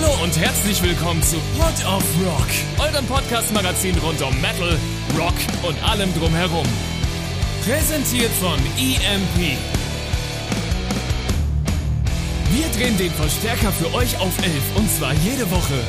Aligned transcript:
Hallo 0.00 0.22
und 0.22 0.38
herzlich 0.38 0.82
willkommen 0.82 1.22
zu 1.22 1.36
Pod 1.58 1.86
of 1.86 2.02
Rock, 2.24 2.48
eurem 2.78 3.04
Podcast-Magazin 3.06 3.96
rund 3.98 4.22
um 4.22 4.34
Metal, 4.40 4.78
Rock 5.18 5.34
und 5.62 5.82
allem 5.82 6.12
drumherum. 6.14 6.66
Präsentiert 7.64 8.30
von 8.40 8.58
EMP. 8.78 9.58
Wir 12.52 12.68
drehen 12.78 12.96
den 12.96 13.10
Verstärker 13.10 13.72
für 13.72 13.92
euch 13.94 14.18
auf 14.20 14.32
11 14.42 14.76
und 14.76 14.90
zwar 14.90 15.12
jede 15.14 15.50
Woche. 15.50 15.80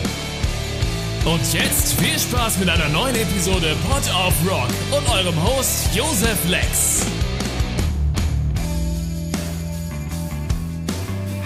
Und 1.23 1.53
jetzt 1.53 1.93
viel 1.93 2.19
Spaß 2.19 2.57
mit 2.57 2.69
einer 2.69 2.89
neuen 2.89 3.15
Episode 3.15 3.75
Pod 3.87 4.03
of 4.13 4.33
Rock 4.49 4.69
und 4.91 5.09
eurem 5.09 5.43
Host 5.43 5.95
Josef 5.95 6.37
Lex. 6.49 7.05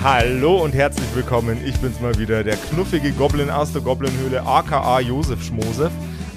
Hallo 0.06 0.64
und 0.64 0.76
herzlich 0.76 1.08
willkommen. 1.16 1.58
Ich 1.66 1.79
bin's 1.79 2.00
mal 2.00 2.16
wieder, 2.20 2.43
der 2.43 2.57
knuffige 2.57 3.11
Goblin 3.11 3.50
aus 3.50 3.74
der 3.74 3.82
Goblinhöhle, 3.82 4.46
aka 4.46 5.00
Josef 5.00 5.43
Schmosef. 5.43 5.92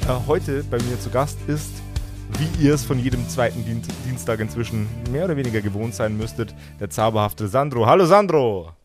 Äh, 0.09 0.27
heute 0.27 0.65
bei 0.71 0.79
mir 0.79 0.99
zu 0.99 1.11
Gast 1.11 1.37
ist, 1.49 1.75
wie 2.39 2.65
ihr 2.65 2.73
es 2.73 2.87
von 2.87 2.99
jedem 2.99 3.29
zweiten 3.29 3.67
Dien 3.67 3.83
Dienstag 4.07 4.41
inzwischen 4.41 4.89
mehr 5.13 5.27
oder 5.27 5.37
weniger 5.37 5.61
gewohnt 5.61 5.95
sein 5.95 6.17
müsstet, 6.17 6.55
der 6.81 6.89
zauberhafte 6.89 7.47
Sandro. 7.47 7.85
Hallo 7.85 8.07
Sandro! 8.07 8.78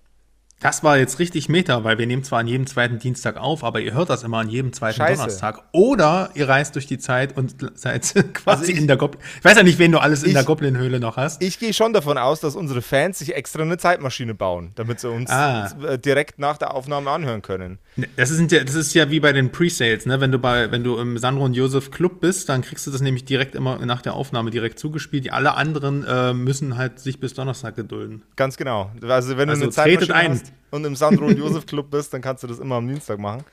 Das 0.60 0.82
war 0.82 0.98
jetzt 0.98 1.20
richtig 1.20 1.50
Meta, 1.50 1.84
weil 1.84 1.98
wir 1.98 2.08
nehmen 2.08 2.24
zwar 2.24 2.40
an 2.40 2.48
jedem 2.48 2.66
zweiten 2.68 2.98
Dienstag 2.98 3.36
auf, 3.36 3.66
aber 3.66 3.82
ihr 3.82 3.94
hört 3.94 4.10
das 4.10 4.24
immer 4.24 4.38
an 4.38 4.48
jedem 4.48 4.72
zweiten 4.72 4.96
Scheiße. 4.96 5.18
Donnerstag. 5.20 5.62
Oder 5.74 6.30
ihr 6.36 6.48
reist 6.48 6.76
durch 6.76 6.88
die 6.88 6.98
Zeit 7.00 7.36
und 7.36 7.56
seid 7.78 8.04
quasi 8.34 8.60
Also 8.62 8.72
ich- 8.72 8.78
in 8.78 8.88
der 8.88 8.96
Goblin. 8.96 9.22
Ich 9.40 9.44
weiß 9.44 9.58
ja 9.58 9.64
nicht, 9.64 9.78
wen 9.78 9.92
du 9.92 9.98
alles 10.00 10.24
in 10.24 10.30
Ich- 10.30 10.36
der 10.36 10.46
Goblinhöhle 10.46 11.02
noch 11.02 11.18
hast. 11.18 11.44
Ich 11.44 11.60
gehe 11.60 11.74
schon 11.74 11.92
davon 11.92 12.18
aus, 12.18 12.40
dass 12.40 12.56
unsere 12.56 12.82
Fans 12.82 13.20
sich 13.20 13.36
extra 13.36 13.62
eine 13.64 13.78
Zeitmaschine 13.78 14.36
bauen, 14.36 14.72
damit 14.76 15.02
sie 15.02 15.10
uns 15.10 15.30
Ah. 15.30 15.70
äh, 15.86 16.00
direkt 16.00 16.40
nach 16.40 16.58
der 16.58 16.74
Aufnahme 16.74 17.10
anhören 17.12 17.42
können. 17.42 17.78
Das 18.16 18.32
ist, 18.32 18.50
ja, 18.50 18.64
das 18.64 18.76
ist 18.76 18.94
ja 18.94 19.12
wie 19.12 19.20
bei 19.20 19.34
den 19.34 19.52
Pre-Sales, 19.52 20.06
ne? 20.06 20.22
Wenn 20.22 20.32
du 20.32 20.40
bei, 20.40 20.72
wenn 20.72 20.86
du 20.86 20.98
im 20.98 21.18
Sandro 21.18 21.44
und 21.44 21.56
Josef 21.56 21.92
Club 21.92 22.22
bist, 22.22 22.48
dann 22.48 22.62
kriegst 22.62 22.88
du 22.88 22.92
das 22.92 23.02
nämlich 23.02 23.26
direkt 23.26 23.54
immer 23.54 23.86
nach 23.86 24.02
der 24.02 24.14
Aufnahme 24.14 24.50
direkt 24.50 24.80
zugespielt. 24.80 25.26
Die 25.26 25.32
alle 25.32 25.56
anderen 25.56 26.06
äh, 26.06 26.34
müssen 26.34 26.78
halt 26.78 27.00
sich 27.00 27.20
bis 27.20 27.34
Donnerstag 27.34 27.76
gedulden. 27.76 28.24
Ganz 28.38 28.56
genau. 28.56 28.92
Also 29.02 29.36
wenn 29.38 29.50
Also 29.50 29.66
du 29.66 29.68
eine 29.68 29.74
tretet 29.76 30.08
Zeitmaschine 30.08 30.16
ein. 30.16 30.32
hast 30.32 30.53
und 30.72 30.86
im 30.86 30.96
Sandro 30.96 31.26
und 31.26 31.38
Josef 31.38 31.66
Club 31.66 31.92
bist, 31.92 32.14
dann 32.14 32.22
kannst 32.22 32.44
du 32.44 32.48
das 32.48 32.60
immer 32.60 32.76
am 32.76 32.88
Dienstag 32.88 33.20
machen. 33.20 33.44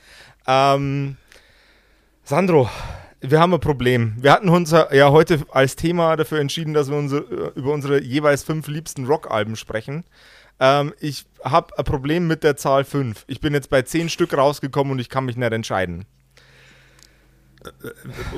Ähm, 0.46 1.16
Sandro, 2.24 2.68
wir 3.20 3.40
haben 3.40 3.52
ein 3.52 3.60
Problem. 3.60 4.14
Wir 4.18 4.32
hatten 4.32 4.48
uns 4.48 4.70
ja 4.70 5.10
heute 5.10 5.44
als 5.50 5.76
Thema 5.76 6.16
dafür 6.16 6.40
entschieden, 6.40 6.74
dass 6.74 6.90
wir 6.90 6.96
unsere, 6.96 7.52
über 7.54 7.72
unsere 7.72 8.02
jeweils 8.02 8.42
fünf 8.42 8.68
liebsten 8.68 9.06
Rockalben 9.06 9.56
sprechen. 9.56 10.04
Ähm, 10.58 10.94
ich 11.00 11.26
habe 11.42 11.76
ein 11.78 11.84
Problem 11.84 12.26
mit 12.26 12.44
der 12.44 12.56
Zahl 12.56 12.84
5. 12.84 13.24
Ich 13.26 13.40
bin 13.40 13.54
jetzt 13.54 13.70
bei 13.70 13.82
10 13.82 14.08
Stück 14.08 14.36
rausgekommen 14.36 14.92
und 14.92 14.98
ich 14.98 15.08
kann 15.08 15.24
mich 15.24 15.36
nicht 15.36 15.52
entscheiden. 15.52 16.06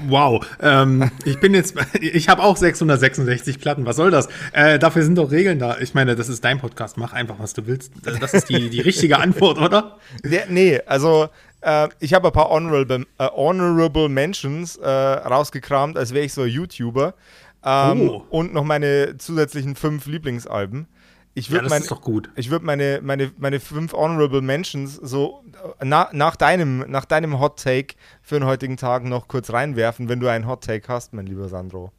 Wow, 0.09 0.45
ähm, 0.61 1.11
ich 1.25 1.39
bin 1.39 1.55
jetzt, 1.55 1.75
ich 2.01 2.29
habe 2.29 2.43
auch 2.43 2.57
666 2.57 3.61
Platten. 3.61 3.87
Was 3.87 3.97
soll 3.97 4.11
das? 4.11 4.29
Äh, 4.53 4.79
dafür 4.79 5.03
sind 5.03 5.17
doch 5.17 5.31
Regeln 5.31 5.59
da. 5.59 5.79
Ich 5.79 5.95
meine, 5.95 6.17
das 6.17 6.29
ist 6.29 6.45
dein 6.45 6.59
Podcast. 6.59 6.97
Mach 6.97 7.13
einfach, 7.13 7.37
was 7.39 7.55
du 7.55 7.67
willst. 7.67 7.93
Das 8.21 8.35
ist 8.35 8.49
die, 8.49 8.71
die 8.71 8.81
richtige 8.81 9.19
Antwort, 9.19 9.59
oder? 9.59 9.99
Der, 10.25 10.47
nee, 10.49 10.81
also 10.87 11.29
äh, 11.61 11.89
ich 12.01 12.15
habe 12.15 12.29
ein 12.29 12.33
paar 12.33 12.51
Honorable, 12.51 13.07
äh, 13.19 13.29
honorable 13.29 14.09
Mentions 14.09 14.77
äh, 14.77 14.89
rausgekramt, 14.89 15.97
als 15.97 16.13
wäre 16.13 16.25
ich 16.25 16.33
so 16.33 16.43
ein 16.43 16.49
YouTuber. 16.49 17.15
Ähm, 17.65 18.09
Oh. 18.09 18.25
Und 18.31 18.53
noch 18.53 18.65
meine 18.65 19.17
zusätzlichen 19.19 19.77
fünf 19.77 20.07
Lieblingsalben. 20.07 20.89
Ich 21.35 21.47
Ja, 21.47 21.53
würde 21.53 21.69
das 21.69 21.71
mein, 21.71 21.83
würd 22.51 22.63
meine, 22.63 23.01
meine, 23.03 23.33
meine 23.39 23.61
fünf 23.61 23.95
Honorable 23.95 24.43
Mentions 24.43 24.95
so 24.97 25.45
äh, 25.81 25.85
na, 25.85 26.09
nach, 26.13 26.37
deinem, 26.37 26.85
nach 26.89 27.05
deinem 27.05 27.41
Hot 27.41 27.63
Take 27.63 27.95
für 28.21 28.39
den 28.39 28.47
heutigen 28.47 28.77
Tag 28.77 29.05
noch 29.05 29.29
kurz 29.29 29.53
reinwerfen, 29.53 30.09
wenn 30.09 30.21
du 30.21 30.29
einen 30.29 30.47
Hot 30.47 30.65
Take 30.65 30.89
hast, 30.89 31.15
mein 31.15 31.27
lieber 31.27 31.49
Sandro. 31.49 31.91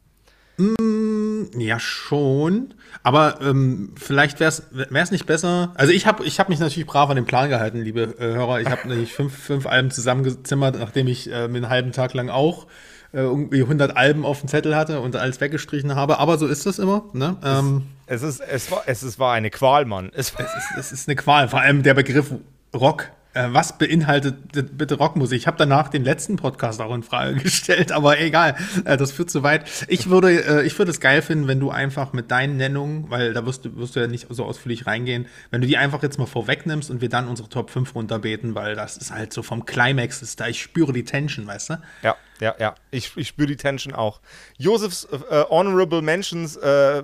Ja, 1.56 1.80
schon. 1.80 2.74
Aber 3.02 3.40
ähm, 3.40 3.92
vielleicht 3.96 4.38
wäre 4.38 4.50
es 4.50 5.10
nicht 5.10 5.26
besser. 5.26 5.72
Also 5.74 5.92
ich 5.92 6.06
habe 6.06 6.24
ich 6.24 6.38
hab 6.38 6.48
mich 6.48 6.60
natürlich 6.60 6.86
brav 6.86 7.10
an 7.10 7.16
den 7.16 7.24
Plan 7.24 7.48
gehalten, 7.48 7.82
liebe 7.82 8.02
äh, 8.02 8.34
Hörer. 8.34 8.60
Ich 8.60 8.68
habe 8.68 8.86
nämlich 8.88 9.12
fünf, 9.12 9.36
fünf 9.36 9.66
Alben 9.66 9.90
zusammengezimmert, 9.90 10.78
nachdem 10.78 11.08
ich 11.08 11.28
äh, 11.28 11.34
einen 11.34 11.68
halben 11.68 11.90
Tag 11.92 12.14
lang 12.14 12.28
auch 12.28 12.66
äh, 13.12 13.18
irgendwie 13.18 13.62
100 13.62 13.96
Alben 13.96 14.24
auf 14.24 14.40
dem 14.40 14.48
Zettel 14.48 14.76
hatte 14.76 15.00
und 15.00 15.16
alles 15.16 15.40
weggestrichen 15.40 15.96
habe. 15.96 16.18
Aber 16.18 16.38
so 16.38 16.46
ist 16.46 16.66
das 16.66 16.78
immer. 16.78 17.04
Ne? 17.12 17.36
Ähm, 17.44 17.82
Es, 18.06 18.22
ist, 18.22 18.40
es, 18.40 18.70
war, 18.70 18.82
es 18.86 19.02
ist, 19.02 19.18
war 19.18 19.32
eine 19.32 19.50
Qual, 19.50 19.84
Mann. 19.84 20.10
Es, 20.14 20.32
es, 20.32 20.40
ist, 20.40 20.78
es 20.78 20.92
ist 20.92 21.08
eine 21.08 21.16
Qual. 21.16 21.48
Vor 21.48 21.60
allem 21.60 21.82
der 21.82 21.94
Begriff 21.94 22.32
Rock. 22.74 23.10
Äh, 23.34 23.48
was 23.50 23.78
beinhaltet 23.78 24.76
bitte 24.76 24.94
Rockmusik? 24.94 25.38
Ich 25.38 25.46
habe 25.48 25.56
danach 25.56 25.88
den 25.88 26.04
letzten 26.04 26.36
Podcast 26.36 26.80
auch 26.80 26.94
in 26.94 27.02
Frage 27.02 27.34
gestellt, 27.42 27.90
aber 27.90 28.20
egal, 28.20 28.56
äh, 28.84 28.96
das 28.96 29.10
führt 29.10 29.30
zu 29.30 29.42
weit. 29.42 29.68
Ich 29.88 30.08
würde, 30.08 30.62
äh, 30.62 30.66
ich 30.66 30.78
würde 30.78 30.92
es 30.92 31.00
geil 31.00 31.20
finden, 31.20 31.48
wenn 31.48 31.58
du 31.58 31.70
einfach 31.70 32.12
mit 32.12 32.30
deinen 32.30 32.56
Nennungen, 32.56 33.10
weil 33.10 33.32
da 33.32 33.44
wirst 33.44 33.64
du, 33.64 33.76
wirst 33.76 33.96
du 33.96 34.00
ja 34.00 34.06
nicht 34.06 34.28
so 34.30 34.44
ausführlich 34.44 34.86
reingehen, 34.86 35.26
wenn 35.50 35.60
du 35.60 35.66
die 35.66 35.76
einfach 35.76 36.02
jetzt 36.02 36.18
mal 36.18 36.26
vorwegnimmst 36.26 36.90
und 36.90 37.00
wir 37.00 37.08
dann 37.08 37.26
unsere 37.26 37.48
Top 37.48 37.70
5 37.70 37.94
runterbeten, 37.96 38.54
weil 38.54 38.76
das 38.76 38.96
ist 38.96 39.10
halt 39.10 39.32
so 39.32 39.42
vom 39.42 39.66
Climax 39.66 40.22
ist 40.22 40.38
da, 40.38 40.46
ich 40.46 40.62
spüre 40.62 40.92
die 40.92 41.04
Tension, 41.04 41.46
weißt 41.46 41.70
du? 41.70 41.74
Ja, 42.02 42.16
ja, 42.40 42.54
ja. 42.58 42.74
Ich, 42.90 43.16
ich 43.16 43.28
spüre 43.28 43.48
die 43.48 43.56
Tension 43.56 43.94
auch. 43.94 44.20
Josefs 44.58 45.04
äh, 45.04 45.44
Honorable 45.48 46.02
Mentions, 46.02 46.56
äh, 46.56 46.98
äh, 46.98 47.02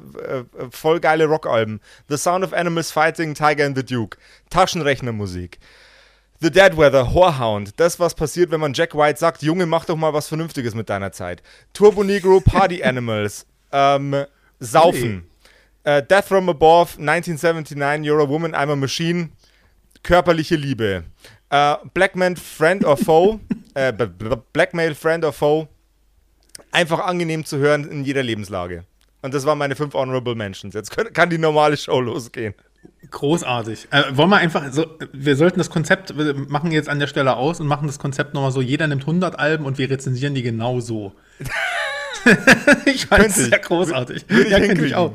voll 0.70 1.00
geile 1.00 1.26
Rockalben. 1.26 1.80
The 2.08 2.16
Sound 2.16 2.44
of 2.44 2.52
Animals 2.52 2.90
Fighting, 2.90 3.34
Tiger 3.34 3.66
and 3.66 3.76
the 3.76 3.84
Duke. 3.84 4.18
Taschenrechnermusik. 4.50 5.58
The 6.40 6.50
Dead 6.50 6.76
Weather, 6.76 7.14
Whorehound. 7.14 7.78
Das, 7.78 8.00
was 8.00 8.14
passiert, 8.14 8.50
wenn 8.50 8.60
man 8.60 8.72
Jack 8.72 8.94
White 8.94 9.18
sagt, 9.18 9.42
Junge, 9.42 9.66
mach 9.66 9.84
doch 9.84 9.96
mal 9.96 10.14
was 10.14 10.28
Vernünftiges 10.28 10.74
mit 10.74 10.88
deiner 10.88 11.12
Zeit. 11.12 11.42
Turbo 11.74 12.02
Negro, 12.02 12.40
Party 12.40 12.82
Animals. 12.84 13.46
Ähm, 13.72 14.24
Saufen. 14.58 15.28
Äh, 15.84 16.02
Death 16.02 16.26
from 16.26 16.48
Above, 16.48 16.98
1979, 16.98 18.04
You're 18.04 18.22
a 18.22 18.28
Woman, 18.28 18.52
I'm 18.54 18.70
a 18.70 18.76
Machine. 18.76 19.30
Körperliche 20.02 20.56
Liebe. 20.56 21.04
Äh, 21.50 21.76
Blackman, 21.94 22.36
Friend 22.36 22.84
or 22.84 22.96
Foe. 22.96 23.40
äh, 23.74 23.92
Blackmail, 24.52 24.94
Friend 24.94 25.24
or 25.24 25.32
Foe. 25.32 25.68
Einfach 26.72 27.00
angenehm 27.00 27.44
zu 27.44 27.58
hören 27.58 27.88
in 27.90 28.04
jeder 28.04 28.22
Lebenslage. 28.22 28.84
Und 29.22 29.34
das 29.34 29.44
waren 29.44 29.58
meine 29.58 29.76
fünf 29.76 29.94
Honorable 29.94 30.34
Mentions. 30.34 30.74
Jetzt 30.74 30.90
können, 30.90 31.12
kann 31.12 31.30
die 31.30 31.38
normale 31.38 31.76
Show 31.76 32.00
losgehen. 32.00 32.54
Großartig. 33.10 33.88
Äh, 33.90 34.16
wollen 34.16 34.30
wir 34.30 34.38
einfach 34.38 34.72
so, 34.72 34.86
wir 35.12 35.36
sollten 35.36 35.58
das 35.58 35.68
Konzept, 35.68 36.16
wir 36.16 36.34
machen 36.34 36.70
jetzt 36.70 36.88
an 36.88 36.98
der 36.98 37.06
Stelle 37.06 37.36
aus 37.36 37.60
und 37.60 37.66
machen 37.66 37.86
das 37.86 37.98
Konzept 37.98 38.34
nochmal 38.34 38.52
so, 38.52 38.62
jeder 38.62 38.86
nimmt 38.86 39.02
100 39.02 39.38
Alben 39.38 39.64
und 39.66 39.78
wir 39.78 39.90
rezensieren 39.90 40.34
die 40.34 40.42
genau 40.42 40.80
so. 40.80 41.12
ich 42.86 43.06
fand 43.06 43.26
es 43.26 43.36
sehr 43.36 43.58
großartig. 43.58 44.24
Würde 44.28 44.44
ich 44.44 44.50
ja, 44.50 44.60
könnte 44.60 44.86
ich 44.86 44.94
auch. 44.94 45.14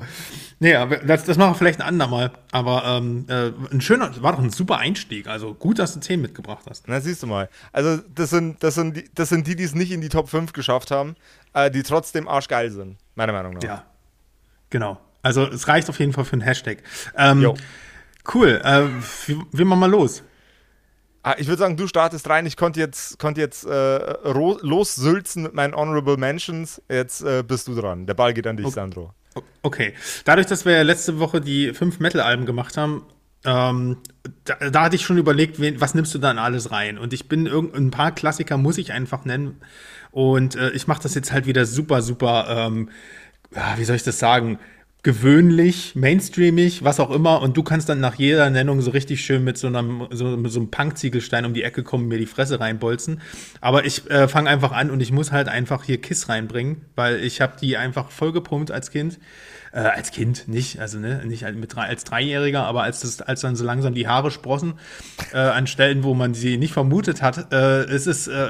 Nee, 0.60 0.76
aber 0.76 0.98
das, 0.98 1.26
das 1.26 1.38
machen 1.38 1.52
wir 1.52 1.56
vielleicht 1.56 1.82
ein 1.82 1.88
andermal. 1.88 2.32
Aber 2.52 2.84
ähm, 2.86 3.26
äh, 3.28 3.52
ein 3.72 3.82
schöner, 3.82 4.12
war 4.22 4.32
doch 4.34 4.40
ein 4.40 4.52
super 4.52 4.78
Einstieg. 4.78 5.28
Also 5.28 5.54
gut, 5.54 5.80
dass 5.80 5.94
du 5.94 6.00
10 6.00 6.22
mitgebracht 6.22 6.66
hast. 6.70 6.88
Na, 6.88 7.02
siehst 7.02 7.24
du 7.24 7.28
mal. 7.28 7.50
Also, 7.74 8.02
das 8.14 8.30
sind, 8.30 8.64
das 8.64 8.76
sind, 8.76 8.96
die, 8.96 9.10
das 9.14 9.30
sind 9.30 9.48
die, 9.48 9.56
die 9.56 9.64
es 9.64 9.76
nicht 9.76 9.92
in 9.92 10.02
die 10.02 10.10
Top 10.10 10.30
5 10.30 10.54
geschafft 10.54 10.92
haben, 10.92 11.16
äh, 11.54 11.70
die 11.70 11.84
trotzdem 11.84 12.28
arschgeil 12.28 12.72
sind. 12.72 12.98
Meiner 13.16 13.34
Meinung 13.34 13.54
nach. 13.54 13.64
Ja. 13.64 13.86
Genau. 14.70 15.00
Also 15.22 15.46
es 15.48 15.68
reicht 15.68 15.90
auf 15.90 16.00
jeden 16.00 16.14
Fall 16.14 16.24
für 16.26 16.34
einen 16.34 16.42
Hashtag. 16.42 16.84
Ähm, 17.18 17.42
Jo. 17.42 17.56
cool. 18.34 18.62
Äh, 18.64 18.84
wie 19.52 19.64
machen 19.66 19.80
wir 19.80 19.88
los? 19.88 20.24
Ah, 21.24 21.34
ich 21.40 21.48
würde 21.48 21.58
sagen, 21.60 21.76
du 21.76 21.88
startest 21.88 22.30
rein. 22.30 22.46
Ich 22.46 22.56
konnte 22.56 22.80
jetzt, 22.80 23.18
konnte 23.18 23.42
jetzt 23.42 23.66
äh, 23.66 23.98
lossülzen 24.30 25.42
mit 25.42 25.56
meinen 25.56 25.74
Honorable 25.74 26.18
Mentions. 26.18 26.80
Jetzt 26.88 27.24
äh, 27.24 27.42
bist 27.42 27.68
du 27.68 27.74
dran. 27.74 28.06
Der 28.06 28.14
Ball 28.14 28.36
geht 28.36 28.46
an 28.46 28.58
dich, 28.58 28.68
Sandro. 28.70 29.16
Okay. 29.62 29.94
Dadurch, 30.24 30.48
dass 30.48 30.66
wir 30.66 30.84
letzte 30.84 31.20
Woche 31.20 31.42
die 31.42 31.74
fünf 31.74 32.00
Metal-Alben 32.00 32.46
gemacht 32.46 32.78
haben, 32.78 33.06
ähm, 33.46 33.98
da, 34.44 34.56
da 34.70 34.84
hatte 34.84 34.96
ich 34.96 35.04
schon 35.04 35.18
überlegt, 35.18 35.60
wen, 35.60 35.80
was 35.80 35.94
nimmst 35.94 36.14
du 36.14 36.20
dann 36.20 36.40
alles 36.40 36.72
rein? 36.72 36.98
Und 36.98 37.14
ich 37.14 37.28
bin 37.28 37.46
irgend 37.46 37.76
ein 37.76 37.92
paar 37.92 38.12
Klassiker 38.14 38.58
muss 38.58 38.78
ich 38.78 38.92
einfach 38.92 39.26
nennen. 39.26 39.62
Und 40.12 40.56
äh, 40.56 40.72
ich 40.72 40.88
mache 40.88 41.04
das 41.04 41.16
jetzt 41.16 41.32
halt 41.32 41.46
wieder 41.46 41.66
super, 41.66 42.02
super, 42.02 42.48
ähm, 42.50 42.90
wie 43.78 43.84
soll 43.86 43.96
ich 43.96 44.04
das 44.04 44.20
sagen? 44.20 44.60
Gewöhnlich, 45.06 45.94
mainstreamig, 45.94 46.84
was 46.84 47.00
auch 47.00 47.12
immer. 47.12 47.44
Und 47.44 47.56
du 47.56 47.62
kannst 47.62 47.88
dann 47.90 48.00
nach 48.00 48.16
jeder 48.16 48.50
Nennung 48.50 48.82
so 48.82 48.90
richtig 48.90 49.24
schön 49.24 49.44
mit 49.44 49.56
so 49.56 49.68
einem, 49.68 50.08
so, 50.10 50.26
mit 50.36 50.52
so 50.52 50.60
einem 50.60 50.72
Punk-Ziegelstein 50.72 51.46
um 51.46 51.54
die 51.54 51.62
Ecke 51.62 51.84
kommen, 51.84 52.08
mir 52.08 52.18
die 52.18 52.26
Fresse 52.26 52.60
reinbolzen. 52.60 53.22
Aber 53.62 53.86
ich 53.86 54.10
äh, 54.10 54.28
fange 54.28 54.50
einfach 54.50 54.72
an 54.72 54.90
und 54.90 55.02
ich 55.02 55.12
muss 55.12 55.32
halt 55.32 55.48
einfach 55.48 55.84
hier 55.84 56.02
Kiss 56.02 56.28
reinbringen, 56.28 56.82
weil 56.96 57.24
ich 57.24 57.40
habe 57.40 57.54
die 57.62 57.78
einfach 57.78 58.10
voll 58.10 58.32
gepumpt 58.32 58.72
als 58.72 58.90
Kind. 58.90 59.20
Äh, 59.76 59.80
als 59.80 60.12
Kind 60.12 60.48
nicht, 60.48 60.80
also 60.80 60.98
ne, 60.98 61.22
nicht 61.26 61.44
mit 61.54 61.76
drei, 61.76 61.84
als 61.84 62.06
Dreijähriger, 62.06 62.66
aber 62.66 62.84
als 62.84 63.02
das, 63.02 63.22
als 63.22 63.42
dann 63.42 63.58
so 63.58 63.66
langsam 63.66 63.94
die 63.94 64.08
Haare 64.08 64.32
sprossen 64.32 64.76
äh, 65.34 65.38
an 65.38 65.68
Stellen, 65.68 66.04
wo 66.04 66.14
man 66.14 66.34
sie 66.34 66.58
nicht 66.58 66.74
vermutet 66.74 67.22
hat, 67.22 67.52
äh, 67.52 67.84
es 67.84 68.08
ist 68.08 68.28
äh, 68.28 68.48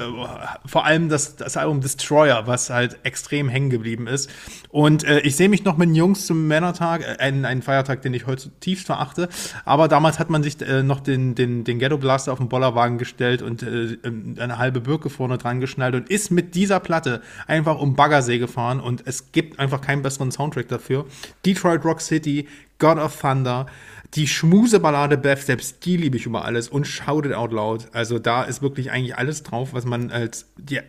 vor 0.64 0.86
allem 0.86 1.08
das, 1.08 1.34
das 1.34 1.56
Album 1.56 1.80
Destroyer, 1.80 2.46
was 2.46 2.70
halt 2.70 2.98
extrem 3.02 3.48
hängen 3.48 3.70
geblieben 3.70 4.06
ist. 4.06 4.30
Und 4.68 5.02
äh, 5.02 5.18
ich 5.20 5.34
sehe 5.34 5.48
mich 5.48 5.64
noch 5.64 5.76
mit 5.76 5.88
den 5.88 5.96
Jungs 5.96 6.26
zum 6.26 6.46
Männertag, 6.46 7.02
äh, 7.02 7.16
ein, 7.18 7.44
ein 7.44 7.60
Feiertag, 7.60 8.02
den 8.02 8.14
ich 8.14 8.26
heute 8.26 8.48
tiefst 8.60 8.86
verachte. 8.86 9.28
Aber 9.64 9.88
damals 9.88 10.20
hat 10.20 10.30
man 10.30 10.44
sich 10.44 10.62
äh, 10.62 10.84
noch 10.84 11.00
den, 11.00 11.34
den, 11.34 11.64
den 11.64 11.80
Ghetto 11.80 11.98
Blaster 11.98 12.32
auf 12.32 12.38
den 12.38 12.48
Bollerwagen 12.48 12.98
gestellt 12.98 13.42
und 13.42 13.64
äh, 13.64 13.98
eine 14.38 14.58
halbe 14.58 14.80
Birke 14.80 15.10
vorne 15.10 15.38
dran 15.38 15.58
geschnallt 15.58 15.96
und 15.96 16.08
ist 16.08 16.30
mit 16.30 16.54
dieser 16.54 16.78
Platte 16.78 17.20
einfach 17.48 17.80
um 17.80 17.96
Baggersee 17.96 18.38
gefahren 18.38 18.78
und 18.78 19.02
es 19.06 19.32
gibt 19.32 19.58
einfach 19.58 19.80
keinen 19.80 20.02
besseren 20.02 20.30
Soundtrack 20.30 20.68
dafür. 20.68 21.06
Detroit 21.44 21.84
Rock 21.84 22.00
City, 22.00 22.48
God 22.78 22.98
of 22.98 23.18
Thunder, 23.18 23.66
die 24.14 24.26
Schmuseballade 24.26 25.18
Beth, 25.18 25.42
selbst 25.42 25.84
die 25.84 25.96
liebe 25.96 26.16
ich 26.16 26.26
über 26.26 26.44
alles 26.44 26.68
und 26.68 26.86
Shout 26.86 27.26
It 27.26 27.32
Out 27.32 27.52
Loud. 27.52 27.88
Also 27.92 28.18
da 28.18 28.44
ist 28.44 28.62
wirklich 28.62 28.90
eigentlich 28.90 29.16
alles 29.16 29.42
drauf, 29.42 29.72
was 29.72 29.84
man 29.84 30.10
als 30.10 30.46
die, 30.56 30.80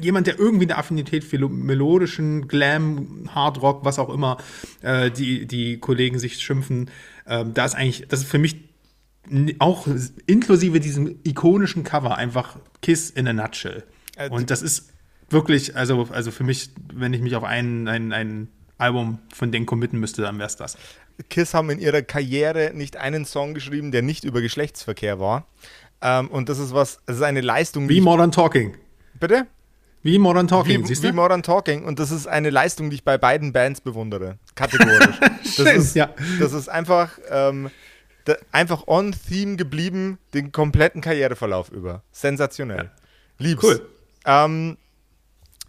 jemand, 0.00 0.26
der 0.26 0.38
irgendwie 0.38 0.66
eine 0.66 0.76
Affinität 0.76 1.24
für 1.24 1.48
melodischen 1.48 2.48
Glam, 2.48 3.28
Hard 3.34 3.60
Rock, 3.62 3.84
was 3.84 3.98
auch 3.98 4.10
immer 4.10 4.38
äh, 4.82 5.10
die, 5.10 5.46
die 5.46 5.78
Kollegen 5.78 6.18
sich 6.18 6.38
schimpfen, 6.38 6.90
äh, 7.26 7.44
da 7.52 7.64
ist 7.64 7.74
eigentlich, 7.74 8.06
das 8.08 8.20
ist 8.20 8.28
für 8.28 8.38
mich 8.38 8.56
auch 9.58 9.86
inklusive 10.26 10.80
diesem 10.80 11.16
ikonischen 11.24 11.84
Cover 11.84 12.16
einfach 12.16 12.58
Kiss 12.82 13.10
in 13.10 13.28
a 13.28 13.32
Nutshell. 13.32 13.84
Äh, 14.16 14.28
und 14.30 14.50
das 14.50 14.62
ist 14.62 14.92
wirklich, 15.28 15.76
also, 15.76 16.08
also 16.10 16.30
für 16.30 16.44
mich, 16.44 16.70
wenn 16.92 17.12
ich 17.12 17.20
mich 17.20 17.36
auf 17.36 17.44
ein, 17.44 17.86
ein, 17.88 18.12
ein 18.12 18.48
Album 18.80 19.18
von 19.34 19.52
denen 19.52 19.66
committen 19.66 20.00
müsste, 20.00 20.22
dann 20.22 20.38
wäre 20.38 20.48
es 20.48 20.56
das. 20.56 20.76
Kiss 21.28 21.54
haben 21.54 21.70
in 21.70 21.78
ihrer 21.78 22.02
Karriere 22.02 22.72
nicht 22.74 22.96
einen 22.96 23.24
Song 23.24 23.54
geschrieben, 23.54 23.92
der 23.92 24.02
nicht 24.02 24.24
über 24.24 24.40
Geschlechtsverkehr 24.40 25.20
war. 25.20 25.46
Ähm, 26.00 26.28
und 26.28 26.48
das 26.48 26.58
ist 26.58 26.72
was, 26.72 27.00
das 27.06 27.16
ist 27.16 27.22
eine 27.22 27.42
Leistung. 27.42 27.88
Wie 27.88 28.00
Modern 28.00 28.32
Talking. 28.32 28.76
Bitte? 29.18 29.46
Wie 30.02 30.18
Modern 30.18 30.48
Talking, 30.48 30.82
wie, 30.82 30.86
siehst 30.86 31.04
du? 31.04 31.08
Wie 31.08 31.12
Modern 31.12 31.42
Talking. 31.42 31.84
Und 31.84 31.98
das 31.98 32.10
ist 32.10 32.26
eine 32.26 32.48
Leistung, 32.48 32.88
die 32.88 32.96
ich 32.96 33.04
bei 33.04 33.18
beiden 33.18 33.52
Bands 33.52 33.82
bewundere. 33.82 34.38
Kategorisch. 34.54 35.20
das, 35.42 35.54
Schön, 35.54 35.66
ist, 35.66 35.94
ja. 35.94 36.14
das 36.38 36.54
ist 36.54 36.68
einfach, 36.68 37.18
ähm, 37.28 37.70
da, 38.24 38.34
einfach 38.50 38.86
on 38.86 39.14
theme 39.28 39.56
geblieben, 39.56 40.18
den 40.32 40.52
kompletten 40.52 41.02
Karriereverlauf 41.02 41.70
über. 41.70 42.02
Sensationell. 42.12 42.84
Ja. 42.84 42.90
Lieb's. 43.38 43.62
Cool. 43.62 43.86
Ähm, 44.24 44.78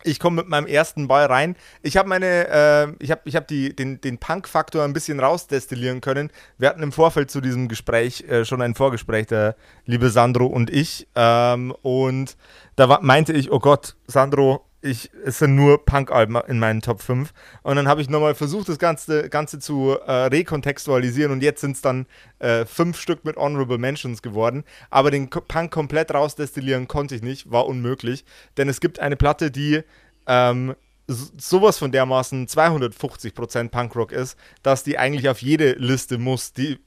ich 0.03 0.19
komme 0.19 0.37
mit 0.37 0.49
meinem 0.49 0.67
ersten 0.67 1.07
Ball 1.07 1.25
rein. 1.25 1.55
Ich 1.81 1.97
habe 1.97 2.09
meine, 2.09 2.47
äh, 2.47 2.87
ich 2.99 3.11
habe 3.11 3.21
ich 3.25 3.35
hab 3.35 3.47
den, 3.47 4.01
den 4.01 4.17
Punk-Faktor 4.17 4.83
ein 4.83 4.93
bisschen 4.93 5.19
rausdestillieren 5.19 6.01
können. 6.01 6.31
Wir 6.57 6.69
hatten 6.69 6.83
im 6.83 6.91
Vorfeld 6.91 7.31
zu 7.31 7.41
diesem 7.41 7.67
Gespräch 7.67 8.25
äh, 8.29 8.45
schon 8.45 8.61
ein 8.61 8.75
Vorgespräch, 8.75 9.27
der 9.27 9.55
liebe 9.85 10.09
Sandro 10.09 10.45
und 10.45 10.69
ich. 10.69 11.07
Ähm, 11.15 11.73
und 11.81 12.37
da 12.75 12.89
war, 12.89 13.01
meinte 13.01 13.33
ich, 13.33 13.51
oh 13.51 13.59
Gott, 13.59 13.95
Sandro, 14.07 14.65
ich, 14.81 15.11
es 15.23 15.39
sind 15.39 15.55
nur 15.55 15.85
Punk-Alben 15.85 16.37
in 16.47 16.59
meinen 16.59 16.81
Top 16.81 17.01
5. 17.01 17.31
Und 17.61 17.75
dann 17.75 17.87
habe 17.87 18.01
ich 18.01 18.09
nochmal 18.09 18.35
versucht, 18.35 18.67
das 18.67 18.79
Ganze, 18.79 19.29
Ganze 19.29 19.59
zu 19.59 19.97
äh, 20.05 20.11
rekontextualisieren 20.11 21.31
und 21.31 21.43
jetzt 21.43 21.61
sind 21.61 21.75
es 21.75 21.81
dann 21.81 22.07
äh, 22.39 22.65
fünf 22.65 22.99
Stück 22.99 23.23
mit 23.23 23.37
Honorable 23.37 23.77
Mentions 23.77 24.21
geworden. 24.21 24.63
Aber 24.89 25.11
den 25.11 25.29
Punk 25.29 25.71
komplett 25.71 26.13
rausdestillieren 26.13 26.87
konnte 26.87 27.15
ich 27.15 27.21
nicht, 27.21 27.51
war 27.51 27.67
unmöglich. 27.67 28.25
Denn 28.57 28.69
es 28.69 28.79
gibt 28.79 28.99
eine 28.99 29.15
Platte, 29.15 29.51
die 29.51 29.81
ähm, 30.25 30.75
sowas 31.07 31.77
von 31.77 31.91
dermaßen 31.91 32.47
250% 32.47 33.69
Punkrock 33.69 34.11
ist, 34.11 34.37
dass 34.63 34.83
die 34.83 34.97
eigentlich 34.97 35.29
auf 35.29 35.41
jede 35.41 35.73
Liste 35.73 36.17
muss, 36.17 36.53
die 36.53 36.79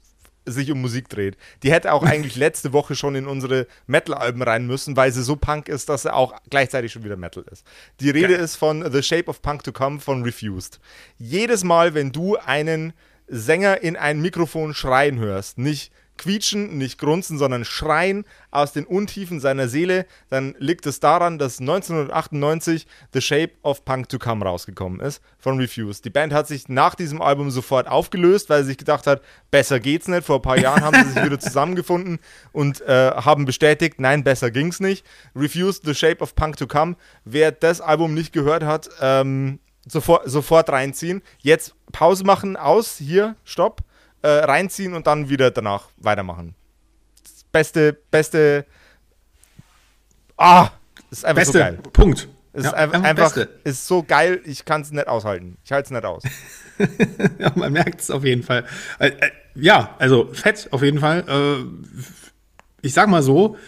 sich 0.46 0.70
um 0.70 0.80
Musik 0.80 1.08
dreht. 1.08 1.36
Die 1.62 1.72
hätte 1.72 1.92
auch 1.92 2.02
eigentlich 2.02 2.36
letzte 2.36 2.72
Woche 2.72 2.94
schon 2.94 3.14
in 3.14 3.26
unsere 3.26 3.66
Metal-Alben 3.86 4.42
rein 4.42 4.66
müssen, 4.66 4.96
weil 4.96 5.12
sie 5.12 5.22
so 5.22 5.36
Punk 5.36 5.68
ist, 5.68 5.88
dass 5.88 6.02
sie 6.02 6.12
auch 6.12 6.34
gleichzeitig 6.50 6.92
schon 6.92 7.04
wieder 7.04 7.16
Metal 7.16 7.44
ist. 7.50 7.66
Die 8.00 8.10
Rede 8.10 8.34
Geil. 8.34 8.40
ist 8.40 8.56
von 8.56 8.90
The 8.90 9.02
Shape 9.02 9.28
of 9.28 9.42
Punk 9.42 9.64
to 9.64 9.72
Come 9.72 10.00
von 10.00 10.22
Refused. 10.22 10.80
Jedes 11.18 11.64
Mal, 11.64 11.94
wenn 11.94 12.12
du 12.12 12.36
einen 12.36 12.92
Sänger 13.26 13.80
in 13.82 13.96
ein 13.96 14.20
Mikrofon 14.20 14.74
schreien 14.74 15.18
hörst, 15.18 15.58
nicht 15.58 15.92
quietschen, 16.24 16.78
nicht 16.78 16.98
grunzen, 16.98 17.36
sondern 17.36 17.66
schreien 17.66 18.24
aus 18.50 18.72
den 18.72 18.86
Untiefen 18.86 19.40
seiner 19.40 19.68
Seele, 19.68 20.06
dann 20.30 20.54
liegt 20.58 20.86
es 20.86 20.98
daran, 20.98 21.38
dass 21.38 21.60
1998 21.60 22.86
The 23.12 23.20
Shape 23.20 23.52
of 23.62 23.84
Punk 23.84 24.08
to 24.08 24.18
Come 24.18 24.42
rausgekommen 24.42 25.00
ist 25.00 25.20
von 25.38 25.58
Refuse. 25.58 26.00
Die 26.00 26.08
Band 26.08 26.32
hat 26.32 26.48
sich 26.48 26.70
nach 26.70 26.94
diesem 26.94 27.20
Album 27.20 27.50
sofort 27.50 27.88
aufgelöst, 27.88 28.48
weil 28.48 28.62
sie 28.62 28.68
sich 28.68 28.78
gedacht 28.78 29.06
hat, 29.06 29.20
besser 29.50 29.80
geht's 29.80 30.08
nicht. 30.08 30.24
Vor 30.24 30.36
ein 30.36 30.42
paar 30.42 30.58
Jahren 30.58 30.82
haben 30.82 31.04
sie 31.04 31.10
sich 31.10 31.22
wieder 31.22 31.38
zusammengefunden 31.38 32.18
und 32.52 32.80
äh, 32.80 33.10
haben 33.10 33.44
bestätigt, 33.44 34.00
nein, 34.00 34.24
besser 34.24 34.50
ging's 34.50 34.80
nicht. 34.80 35.04
Refuse 35.36 35.82
The 35.84 35.94
Shape 35.94 36.22
of 36.22 36.34
Punk 36.34 36.56
to 36.56 36.66
Come. 36.66 36.96
Wer 37.26 37.52
das 37.52 37.82
Album 37.82 38.14
nicht 38.14 38.32
gehört 38.32 38.62
hat, 38.62 38.88
ähm, 39.02 39.58
sofort, 39.86 40.22
sofort 40.30 40.70
reinziehen. 40.70 41.20
Jetzt 41.40 41.74
Pause 41.92 42.24
machen, 42.24 42.56
aus, 42.56 42.96
hier, 42.96 43.36
stopp 43.44 43.82
äh, 44.24 44.44
reinziehen 44.44 44.94
und 44.94 45.06
dann 45.06 45.28
wieder 45.28 45.50
danach 45.50 45.88
weitermachen. 45.98 46.54
Das 47.22 47.44
beste, 47.52 47.92
beste. 48.10 48.64
Ah, 50.38 50.70
ist 51.10 51.26
einfach 51.26 51.42
beste 51.42 51.52
so 51.52 51.58
geil. 51.58 51.78
Punkt. 51.92 52.28
Es 52.54 52.64
ja, 52.64 52.70
ist 52.70 52.74
einfach, 52.74 53.02
einfach 53.02 53.36
ist 53.64 53.86
so 53.86 54.02
geil, 54.02 54.40
ich 54.44 54.64
kann 54.64 54.80
es 54.80 54.92
nicht 54.92 55.08
aushalten. 55.08 55.58
Ich 55.64 55.72
halte 55.72 55.86
es 55.86 55.90
nicht 55.90 56.04
aus. 56.04 56.22
ja, 57.38 57.52
man 57.54 57.72
merkt 57.72 58.00
es 58.00 58.10
auf 58.10 58.24
jeden 58.24 58.42
Fall. 58.42 58.64
Äh, 58.98 59.08
äh, 59.08 59.30
ja, 59.56 59.94
also 59.98 60.32
fett 60.32 60.68
auf 60.70 60.82
jeden 60.82 61.00
Fall. 61.00 61.24
Äh, 61.28 61.64
ich 62.80 62.94
sag 62.94 63.08
mal 63.08 63.22
so, 63.22 63.58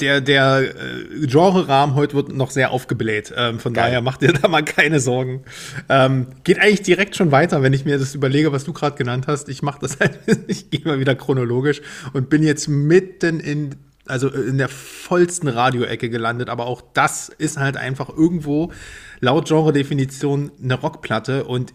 der, 0.00 0.20
der 0.20 0.74
äh, 0.74 1.26
Genre-Rahmen 1.26 1.94
heute 1.94 2.14
wird 2.14 2.32
noch 2.32 2.50
sehr 2.50 2.70
aufgebläht. 2.70 3.32
Ähm, 3.36 3.58
von 3.58 3.72
Geil. 3.72 3.86
daher 3.86 4.00
macht 4.00 4.22
ihr 4.22 4.32
da 4.40 4.48
mal 4.48 4.64
keine 4.64 5.00
Sorgen. 5.00 5.44
Ähm, 5.88 6.28
geht 6.44 6.58
eigentlich 6.58 6.82
direkt 6.82 7.16
schon 7.16 7.32
weiter, 7.32 7.62
wenn 7.62 7.72
ich 7.72 7.84
mir 7.84 7.98
das 7.98 8.14
überlege, 8.14 8.52
was 8.52 8.64
du 8.64 8.72
gerade 8.72 8.96
genannt 8.96 9.26
hast. 9.26 9.48
Ich 9.48 9.62
mache 9.62 9.80
das 9.80 9.98
halt, 10.00 10.18
ich 10.46 10.70
gehe 10.70 10.82
mal 10.84 10.98
wieder 10.98 11.14
chronologisch 11.14 11.82
und 12.12 12.30
bin 12.30 12.42
jetzt 12.42 12.68
mitten 12.68 13.40
in, 13.40 13.76
also 14.06 14.28
in 14.28 14.58
der 14.58 14.68
vollsten 14.68 15.48
Radioecke 15.48 16.10
gelandet. 16.10 16.48
Aber 16.48 16.66
auch 16.66 16.82
das 16.94 17.28
ist 17.28 17.58
halt 17.58 17.76
einfach 17.76 18.08
irgendwo 18.08 18.72
laut 19.20 19.48
Genre-Definition 19.48 20.50
eine 20.62 20.74
Rockplatte. 20.74 21.44
Und 21.44 21.74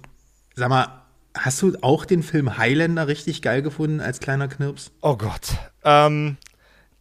sag 0.56 0.69
mal, 0.69 1.06
hast 1.36 1.62
du 1.62 1.74
auch 1.81 2.06
den 2.06 2.24
Film 2.24 2.57
Highlander 2.57 3.07
richtig 3.07 3.42
geil 3.42 3.62
gefunden 3.62 4.00
als 4.00 4.19
kleiner 4.19 4.48
Knirps? 4.48 4.92
Oh 5.01 5.16
Gott. 5.18 5.57
Ähm, 5.83 6.38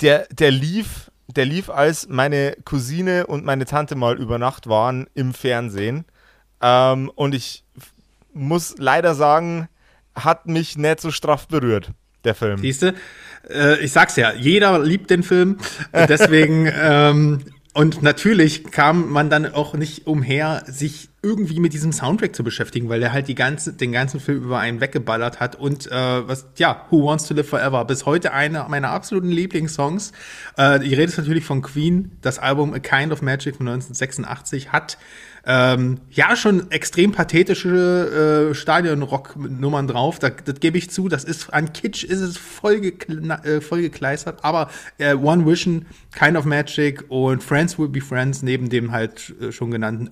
der, 0.00 0.26
der 0.31 0.50
lief, 0.50 1.11
der 1.37 1.45
lief, 1.45 1.71
als 1.71 2.09
meine 2.09 2.57
Cousine 2.65 3.27
und 3.27 3.45
meine 3.45 3.65
Tante 3.65 3.97
mal 3.97 4.19
über 4.19 4.39
Nacht 4.39 4.69
waren 4.69 5.07
im 5.15 5.35
Fernsehen. 5.35 6.05
Ähm, 6.61 7.11
und 7.15 7.35
ich 7.35 7.65
muss 8.33 8.75
leider 8.79 9.15
sagen, 9.15 9.69
hat 10.15 10.47
mich 10.47 10.77
nicht 10.77 11.01
so 11.01 11.11
straff 11.11 11.49
berührt, 11.49 11.91
der 12.25 12.35
Film. 12.35 12.59
Siehst 12.59 12.83
du? 12.83 12.95
Äh, 13.49 13.81
ich 13.81 13.93
sag's 13.93 14.17
ja, 14.17 14.33
jeder 14.33 14.79
liebt 14.79 15.11
den 15.11 15.23
Film. 15.23 15.59
Deswegen, 15.93 16.71
ähm, 16.81 17.41
und 17.75 18.03
natürlich 18.03 18.64
kam 18.71 19.11
man 19.11 19.31
dann 19.31 19.53
auch 19.53 19.75
nicht 19.75 20.07
umher, 20.07 20.62
sich 20.67 21.09
irgendwie 21.25 21.59
mit 21.59 21.73
diesem 21.73 21.93
Soundtrack 21.93 22.37
zu 22.37 22.45
beschäftigen, 22.45 22.88
weil 22.88 23.02
er 23.02 23.12
halt 23.12 23.26
die 23.28 23.35
ganze, 23.35 23.73
den 23.73 23.93
ganzen 23.93 24.21
Film 24.21 24.45
über 24.45 24.59
einen 24.59 24.81
weggeballert 24.81 25.40
hat 25.40 25.57
und 25.57 25.90
äh, 25.90 26.28
was, 26.28 26.47
ja, 26.59 26.85
Who 26.90 27.07
Wants 27.07 27.26
to 27.26 27.35
Live 27.35 27.49
Forever, 27.49 27.85
bis 27.87 28.07
heute 28.07 28.33
einer 28.33 28.69
meiner 28.69 28.90
absoluten 28.90 29.31
Lieblingssongs. 29.31 30.12
Äh, 30.59 30.85
ich 30.85 30.93
rede 30.93 31.02
jetzt 31.02 31.19
natürlich 31.19 31.45
von 31.45 31.62
Queen, 31.62 32.12
das 32.21 32.38
Album 32.38 32.75
A 32.75 32.78
Kind 32.78 33.12
of 33.12 33.23
Magic 33.23 33.57
von 33.57 33.66
1986 33.66 34.71
hat 34.71 34.99
ähm, 35.47 35.99
ja, 36.11 36.37
schon 36.37 36.71
extrem 36.71 37.12
pathetische 37.12 38.50
äh, 38.50 38.54
Stadionrock-Nummern 38.54 39.87
drauf. 39.87 40.19
Da, 40.19 40.31
das 40.31 40.61
gebe 40.61 40.78
ich 40.78 40.90
zu. 40.90 41.09
Das 41.09 41.25
ist 41.25 41.52
an 41.52 41.73
Kitsch 41.73 42.02
ist 42.02 42.21
es 42.21 42.38
voll, 42.38 42.81
äh, 42.81 43.61
voll 43.61 43.83
gekleistert. 43.83 44.43
Aber 44.43 44.71
äh, 44.99 45.14
One 45.14 45.47
Vision, 45.47 45.85
Kind 46.12 46.37
of 46.37 46.47
Magic 46.47 47.04
und 47.09 47.43
Friends 47.43 47.78
Will 47.78 47.88
Be 47.88 48.00
Friends 48.00 48.43
neben 48.43 48.71
dem 48.71 48.93
halt 48.93 49.35
äh, 49.40 49.52
schon 49.52 49.71
genannten 49.71 50.11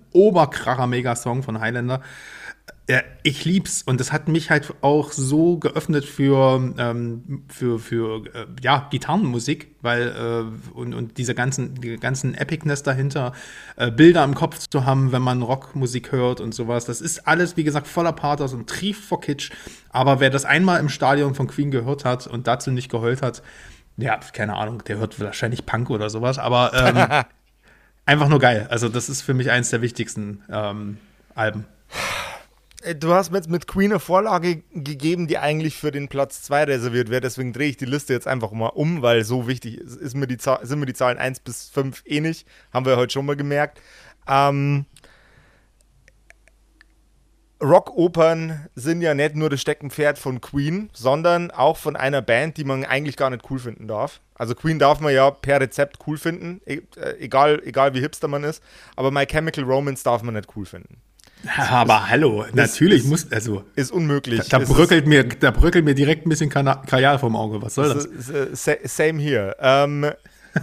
Oberkracher-Megasong 1.02 1.42
von 1.42 1.61
Highlander 1.61 2.00
ja, 2.88 3.00
ich 3.23 3.44
lieb's 3.44 3.82
und 3.82 4.00
das 4.00 4.12
hat 4.12 4.28
mich 4.28 4.50
halt 4.50 4.75
auch 4.82 5.12
so 5.12 5.56
geöffnet 5.56 6.04
für 6.04 6.75
ähm, 6.78 7.44
für 7.49 7.78
für 7.78 8.26
äh, 8.35 8.47
ja 8.61 8.88
Gitarrenmusik, 8.90 9.76
weil 9.82 10.09
äh, 10.09 10.73
und, 10.75 10.92
und 10.92 11.16
diese 11.16 11.35
ganzen 11.35 11.76
die 11.76 11.97
ganzen 11.97 12.35
Epicness 12.35 12.82
dahinter, 12.82 13.32
äh, 13.76 13.90
Bilder 13.90 14.25
im 14.25 14.35
Kopf 14.35 14.66
zu 14.68 14.85
haben, 14.85 15.12
wenn 15.12 15.23
man 15.23 15.42
Rockmusik 15.42 16.12
hört 16.12 16.40
und 16.40 16.54
sowas. 16.54 16.85
Das 16.85 17.00
ist 17.00 17.26
alles 17.26 17.56
wie 17.56 17.64
gesagt 17.64 17.87
voller 17.87 18.12
Pathos 18.12 18.52
und 18.52 18.68
trief 18.68 19.06
vor 19.06 19.21
Kitsch. 19.21 19.52
Aber 19.90 20.21
wer 20.21 20.30
das 20.30 20.44
einmal 20.44 20.80
im 20.80 20.88
Stadion 20.88 21.35
von 21.35 21.47
Queen 21.47 21.71
gehört 21.71 22.04
hat 22.04 22.26
und 22.26 22.47
dazu 22.47 22.73
nicht 22.73 22.90
geheult 22.90 23.23
hat, 23.23 23.42
ja 23.97 24.18
keine 24.32 24.56
Ahnung, 24.56 24.82
der 24.85 24.99
hört 24.99 25.21
wahrscheinlich 25.21 25.66
Punk 25.66 25.88
oder 25.88 26.11
sowas. 26.11 26.38
Aber 26.38 26.73
ähm, 26.75 27.25
einfach 28.06 28.28
nur 28.28 28.38
geil. 28.38 28.66
Also 28.71 28.88
das 28.88 29.09
ist 29.09 29.23
für 29.23 29.35
mich 29.35 29.50
eins 29.50 29.71
der 29.71 29.82
wichtigsten 29.82 30.42
ähm, 30.50 30.99
Alben. 31.35 31.66
Äh, 32.82 32.94
du 32.94 33.12
hast 33.12 33.30
mir 33.30 33.38
jetzt 33.38 33.50
mit 33.50 33.66
Queen 33.66 33.92
eine 33.92 34.00
Vorlage 34.00 34.62
gegeben, 34.73 35.26
die 35.26 35.38
eigentlich 35.38 35.76
für 35.76 35.90
den 35.90 36.09
Platz 36.09 36.42
2 36.42 36.64
reserviert 36.64 37.11
wäre. 37.11 37.21
Deswegen 37.21 37.52
drehe 37.52 37.68
ich 37.68 37.76
die 37.76 37.85
Liste 37.85 38.12
jetzt 38.12 38.26
einfach 38.26 38.52
mal 38.52 38.68
um, 38.68 39.02
weil 39.02 39.25
so 39.25 39.49
wichtig 39.49 39.78
ist 39.78 40.14
mir 40.14 40.26
die 40.26 40.38
sind 40.40 40.78
mir 40.78 40.87
die 40.87 40.94
Zahlen 40.94 41.18
1 41.18 41.40
bis 41.40 41.68
5 41.71 42.02
eh 42.06 42.21
nicht. 42.21 42.47
Haben 42.73 42.87
wir 42.87 42.97
heute 42.97 43.12
schon 43.12 43.26
mal 43.26 43.37
gemerkt. 43.37 43.80
Ähm, 44.28 44.87
Rockopern 47.62 48.66
sind 48.75 49.02
ja 49.02 49.14
nicht 49.14 49.37
nur 49.37 49.49
das 49.49 49.61
Steckenpferd 49.61 50.19
von 50.19 50.40
Queen, 50.40 50.90
sondern 50.92 51.50
auch 51.50 51.76
von 51.76 51.95
einer 51.95 52.21
Band, 52.21 52.57
die 52.57 52.64
man 52.64 52.85
eigentlich 52.85 53.16
gar 53.16 53.31
nicht 53.31 53.49
cool 53.50 53.59
finden 53.59 53.87
darf. 53.87 54.21
Also 54.35 54.54
Queen 54.54 54.78
darf 54.78 55.00
man 55.00 55.14
ja 55.14 55.31
per 55.31 55.61
Rezept 55.61 55.99
cool 56.07 56.19
finden, 56.19 56.61
e 56.66 56.81
äh, 56.97 57.19
egal, 57.21 57.62
egal 57.64 57.95
wie 57.95 58.00
hipster 58.00 58.26
man 58.26 58.42
ist, 58.42 58.62
aber 58.97 59.11
My 59.11 59.26
Chemical 59.26 59.64
Romance 59.64 60.02
darf 60.02 60.23
man 60.23 60.35
nicht 60.35 60.49
cool 60.57 60.66
finden. 60.66 60.97
Aber 61.57 62.09
hallo, 62.09 62.45
das 62.45 62.54
natürlich 62.54 63.02
ist, 63.02 63.09
muss, 63.09 63.33
also. 63.33 63.64
Ist 63.75 63.90
unmöglich. 63.90 64.49
Da, 64.49 64.59
da 64.59 64.64
bröckelt, 64.64 65.07
mir, 65.07 65.25
da 65.25 65.50
bröckelt 65.50 65.85
mir 65.85 65.95
direkt 65.95 66.26
ein 66.26 66.28
bisschen 66.28 66.50
Kajal 66.50 67.19
vom 67.19 67.35
Auge. 67.35 67.61
Was 67.62 67.75
soll 67.75 67.95
das? 67.95 68.64
Same 68.85 69.21
here. 69.21 69.57
Um, 69.61 70.07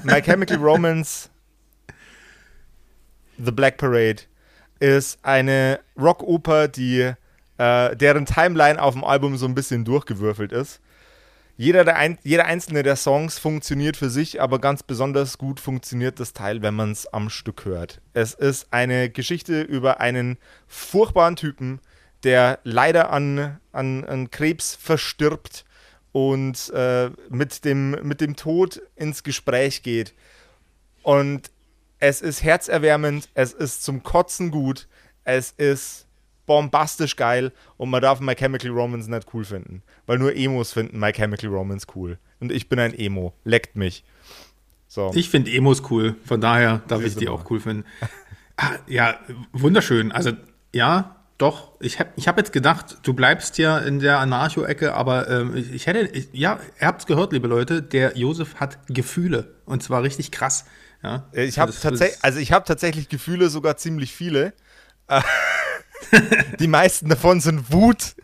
My 0.03 0.21
Chemical 0.21 0.57
Romance, 0.57 1.29
The 3.37 3.51
Black 3.51 3.77
Parade, 3.77 4.23
ist 4.79 5.19
eine 5.23 5.79
Rockoper, 5.99 6.67
die, 6.67 7.13
äh, 7.57 7.95
deren 7.95 8.25
Timeline 8.25 8.81
auf 8.81 8.93
dem 8.93 9.03
Album 9.03 9.37
so 9.37 9.45
ein 9.45 9.55
bisschen 9.55 9.85
durchgewürfelt 9.85 10.51
ist. 10.51 10.79
Jeder, 11.57 11.83
der 11.83 11.97
ein, 11.97 12.17
jeder 12.23 12.45
einzelne 12.45 12.83
der 12.83 12.95
Songs 12.95 13.37
funktioniert 13.37 13.97
für 13.97 14.09
sich, 14.09 14.41
aber 14.41 14.59
ganz 14.59 14.81
besonders 14.81 15.37
gut 15.37 15.59
funktioniert 15.59 16.21
das 16.21 16.31
Teil, 16.31 16.61
wenn 16.61 16.73
man 16.73 16.91
es 16.91 17.05
am 17.07 17.29
Stück 17.29 17.65
hört. 17.65 17.99
Es 18.13 18.33
ist 18.33 18.67
eine 18.71 19.09
Geschichte 19.09 19.61
über 19.61 19.99
einen 19.99 20.37
furchtbaren 20.67 21.35
Typen, 21.35 21.81
der 22.23 22.59
leider 22.63 23.11
an, 23.11 23.59
an, 23.73 24.05
an 24.05 24.31
Krebs 24.31 24.75
verstirbt 24.75 25.65
und 26.13 26.69
äh, 26.73 27.09
mit, 27.29 27.65
dem, 27.65 27.91
mit 28.03 28.21
dem 28.21 28.37
Tod 28.37 28.81
ins 28.95 29.23
Gespräch 29.23 29.83
geht. 29.83 30.13
Und 31.03 31.51
es 31.99 32.21
ist 32.21 32.43
herzerwärmend, 32.43 33.29
es 33.33 33.53
ist 33.53 33.83
zum 33.83 34.03
Kotzen 34.03 34.51
gut, 34.51 34.87
es 35.23 35.51
ist 35.51 36.07
bombastisch 36.45 37.15
geil 37.15 37.51
und 37.77 37.89
man 37.89 38.01
darf 38.01 38.19
My 38.21 38.33
Chemical 38.33 38.71
Romance 38.71 39.09
nicht 39.09 39.27
cool 39.33 39.45
finden. 39.45 39.83
Weil 40.07 40.17
nur 40.17 40.35
Emos 40.35 40.73
finden 40.73 40.99
My 40.99 41.11
Chemical 41.11 41.49
Romance 41.49 41.85
cool. 41.95 42.17
Und 42.39 42.51
ich 42.51 42.69
bin 42.69 42.79
ein 42.79 42.97
Emo. 42.97 43.33
Leckt 43.43 43.75
mich. 43.75 44.03
So. 44.87 45.11
Ich 45.13 45.29
finde 45.29 45.51
Emos 45.51 45.83
cool, 45.91 46.15
von 46.25 46.41
daher 46.41 46.81
darf 46.87 47.03
ich 47.03 47.15
die 47.15 47.25
mal. 47.25 47.33
auch 47.33 47.51
cool 47.51 47.59
finden. 47.59 47.85
Ah, 48.57 48.71
ja, 48.87 49.19
wunderschön. 49.53 50.11
Also, 50.11 50.31
ja, 50.73 51.15
doch. 51.37 51.71
Ich 51.79 51.99
habe 51.99 52.09
ich 52.15 52.27
hab 52.27 52.37
jetzt 52.37 52.51
gedacht, 52.51 52.97
du 53.03 53.13
bleibst 53.13 53.57
ja 53.57 53.77
in 53.77 53.99
der 53.99 54.19
Anarcho-Ecke, 54.19 54.93
aber 54.95 55.29
ähm, 55.29 55.55
ich, 55.55 55.71
ich, 55.71 55.87
hätte, 55.87 56.01
ich, 56.01 56.27
ja, 56.33 56.59
ihr 56.81 56.87
habt 56.87 57.01
es 57.01 57.07
gehört, 57.07 57.31
liebe 57.31 57.47
Leute, 57.47 57.81
der 57.81 58.17
Josef 58.17 58.55
hat 58.55 58.79
Gefühle. 58.87 59.55
Und 59.65 59.83
zwar 59.83 60.03
richtig 60.03 60.31
krass. 60.31 60.65
Ja, 61.01 61.27
ich 61.31 61.59
habe 61.59 61.73
tatsächlich, 61.73 62.19
also 62.23 62.39
ich 62.39 62.51
habe 62.51 62.65
tatsächlich 62.65 63.09
Gefühle, 63.09 63.49
sogar 63.49 63.77
ziemlich 63.77 64.13
viele. 64.13 64.53
Die 66.59 66.67
meisten 66.67 67.09
davon 67.09 67.39
sind 67.39 67.71
Wut. 67.71 68.15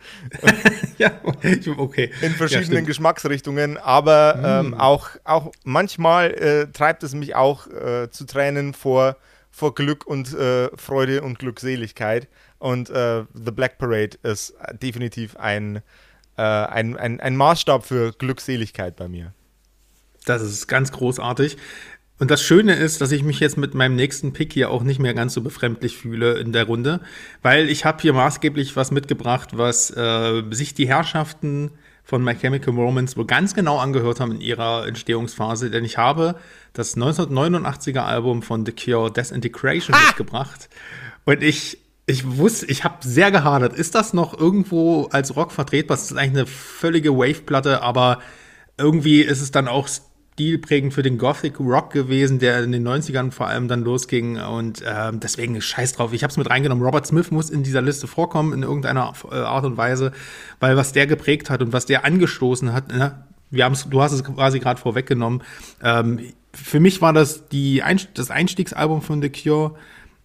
ja, 0.97 1.11
okay. 1.23 2.11
In 2.21 2.33
verschiedenen 2.33 2.83
ja, 2.83 2.87
Geschmacksrichtungen, 2.87 3.77
aber 3.77 4.35
mm. 4.35 4.67
ähm, 4.67 4.73
auch, 4.75 5.09
auch 5.23 5.51
manchmal 5.63 6.31
äh, 6.31 6.67
treibt 6.71 7.03
es 7.03 7.13
mich 7.13 7.35
auch 7.35 7.67
äh, 7.67 8.09
zu 8.09 8.25
Tränen 8.25 8.73
vor, 8.73 9.17
vor 9.51 9.75
Glück 9.75 10.05
und 10.05 10.33
äh, 10.33 10.69
Freude 10.75 11.21
und 11.21 11.39
Glückseligkeit. 11.39 12.27
Und 12.59 12.89
äh, 12.89 13.23
The 13.33 13.51
Black 13.51 13.77
Parade 13.77 14.17
ist 14.23 14.55
definitiv 14.81 15.35
ein, 15.37 15.77
äh, 16.37 16.41
ein, 16.41 16.97
ein, 16.97 17.19
ein 17.19 17.35
Maßstab 17.35 17.85
für 17.85 18.11
Glückseligkeit 18.13 18.95
bei 18.95 19.07
mir. 19.07 19.33
Das 20.25 20.41
ist 20.41 20.67
ganz 20.67 20.91
großartig. 20.91 21.57
Und 22.17 22.31
das 22.31 22.41
Schöne 22.41 22.75
ist, 22.75 23.01
dass 23.01 23.11
ich 23.11 23.23
mich 23.23 23.41
jetzt 23.41 23.57
mit 23.57 23.73
meinem 23.73 23.95
nächsten 23.95 24.31
Pick 24.31 24.53
hier 24.53 24.69
auch 24.69 24.83
nicht 24.83 24.99
mehr 24.99 25.13
ganz 25.13 25.33
so 25.33 25.41
befremdlich 25.41 25.97
fühle 25.97 26.39
in 26.39 26.53
der 26.53 26.65
Runde, 26.65 27.01
weil 27.41 27.69
ich 27.69 27.83
habe 27.83 28.01
hier 28.01 28.13
maßgeblich 28.13 28.75
was 28.77 28.91
mitgebracht, 28.91 29.57
was 29.57 29.91
äh, 29.91 30.43
sich 30.51 30.73
die 30.73 30.87
Herrschaften 30.87 31.71
von 32.05 32.23
My 32.23 32.33
Chemical 32.35 32.73
Romance 32.73 33.17
wohl 33.17 33.25
ganz 33.25 33.53
genau 33.53 33.79
angehört 33.79 34.19
haben 34.19 34.31
in 34.33 34.41
ihrer 34.41 34.87
Entstehungsphase, 34.87 35.69
denn 35.69 35.83
ich 35.83 35.97
habe 35.97 36.35
das 36.71 36.95
1989er 36.95 38.01
Album 38.01 38.43
von 38.43 38.65
The 38.65 38.71
Cure 38.71 39.11
Desintegration 39.11 39.95
ah! 39.95 40.07
mitgebracht 40.07 40.69
und 41.25 41.43
ich 41.43 41.79
ich 42.07 42.37
wusste, 42.37 42.67
ich 42.67 42.83
habe 42.83 42.97
sehr 43.01 43.31
gehadert. 43.31 43.73
Ist 43.73 43.95
das 43.95 44.13
noch 44.13 44.37
irgendwo 44.37 45.05
als 45.05 45.35
Rock 45.35 45.51
vertretbar? 45.51 45.97
Das 45.97 46.11
ist 46.11 46.17
eigentlich 46.17 46.37
eine 46.37 46.45
völlige 46.45 47.17
Wave-Platte, 47.17 47.81
aber 47.81 48.19
irgendwie 48.77 49.21
ist 49.21 49.41
es 49.41 49.49
dann 49.49 49.67
auch 49.67 49.87
stilprägend 50.35 50.93
für 50.93 51.01
den 51.01 51.17
Gothic 51.17 51.61
Rock 51.61 51.91
gewesen, 51.91 52.39
der 52.39 52.61
in 52.61 52.73
den 52.73 52.85
90ern 52.85 53.31
vor 53.31 53.47
allem 53.47 53.69
dann 53.69 53.83
losging. 53.83 54.37
Und 54.37 54.81
äh, 54.81 55.11
deswegen 55.13 55.59
scheiß 55.61 55.93
drauf. 55.93 56.11
Ich 56.11 56.23
habe 56.23 56.31
es 56.31 56.35
mit 56.35 56.49
reingenommen. 56.49 56.83
Robert 56.83 57.07
Smith 57.07 57.31
muss 57.31 57.49
in 57.49 57.63
dieser 57.63 57.81
Liste 57.81 58.05
vorkommen, 58.05 58.51
in 58.51 58.61
irgendeiner 58.61 59.13
äh, 59.31 59.35
Art 59.35 59.63
und 59.63 59.77
Weise, 59.77 60.11
weil 60.59 60.75
was 60.75 60.91
der 60.91 61.07
geprägt 61.07 61.49
hat 61.49 61.61
und 61.61 61.71
was 61.71 61.85
der 61.85 62.03
angestoßen 62.03 62.73
hat, 62.73 62.89
ne? 62.89 63.23
wir 63.49 63.63
haben's, 63.63 63.87
du 63.89 64.01
hast 64.01 64.11
es 64.11 64.25
quasi 64.25 64.59
gerade 64.59 64.79
vorweggenommen. 64.79 65.41
Ähm, 65.81 66.19
für 66.53 66.81
mich 66.81 67.01
war 67.01 67.13
das 67.13 67.47
die 67.47 67.81
Einst 67.81 68.09
das 68.15 68.29
Einstiegsalbum 68.29 69.01
von 69.01 69.21
The 69.21 69.29
Cure. 69.29 69.75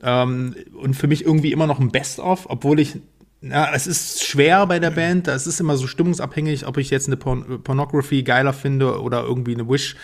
Ähm, 0.02 0.56
und 0.74 0.94
für 0.94 1.06
mich 1.06 1.24
irgendwie 1.24 1.52
immer 1.52 1.68
noch 1.68 1.78
ein 1.78 1.92
Best-of, 1.92 2.46
obwohl 2.48 2.80
ich 2.80 2.98
ja, 3.42 3.72
es 3.74 3.86
ist 3.86 4.24
schwer 4.24 4.66
bei 4.66 4.78
der 4.78 4.90
Band. 4.90 5.28
Es 5.28 5.46
ist 5.46 5.60
immer 5.60 5.76
so 5.76 5.86
stimmungsabhängig, 5.86 6.66
ob 6.66 6.76
ich 6.76 6.90
jetzt 6.90 7.06
eine 7.06 7.16
Porn 7.16 7.62
Pornography 7.62 8.22
geiler 8.22 8.52
finde 8.52 9.00
oder 9.00 9.22
irgendwie 9.22 9.54
eine 9.54 9.68
Wish 9.68 9.96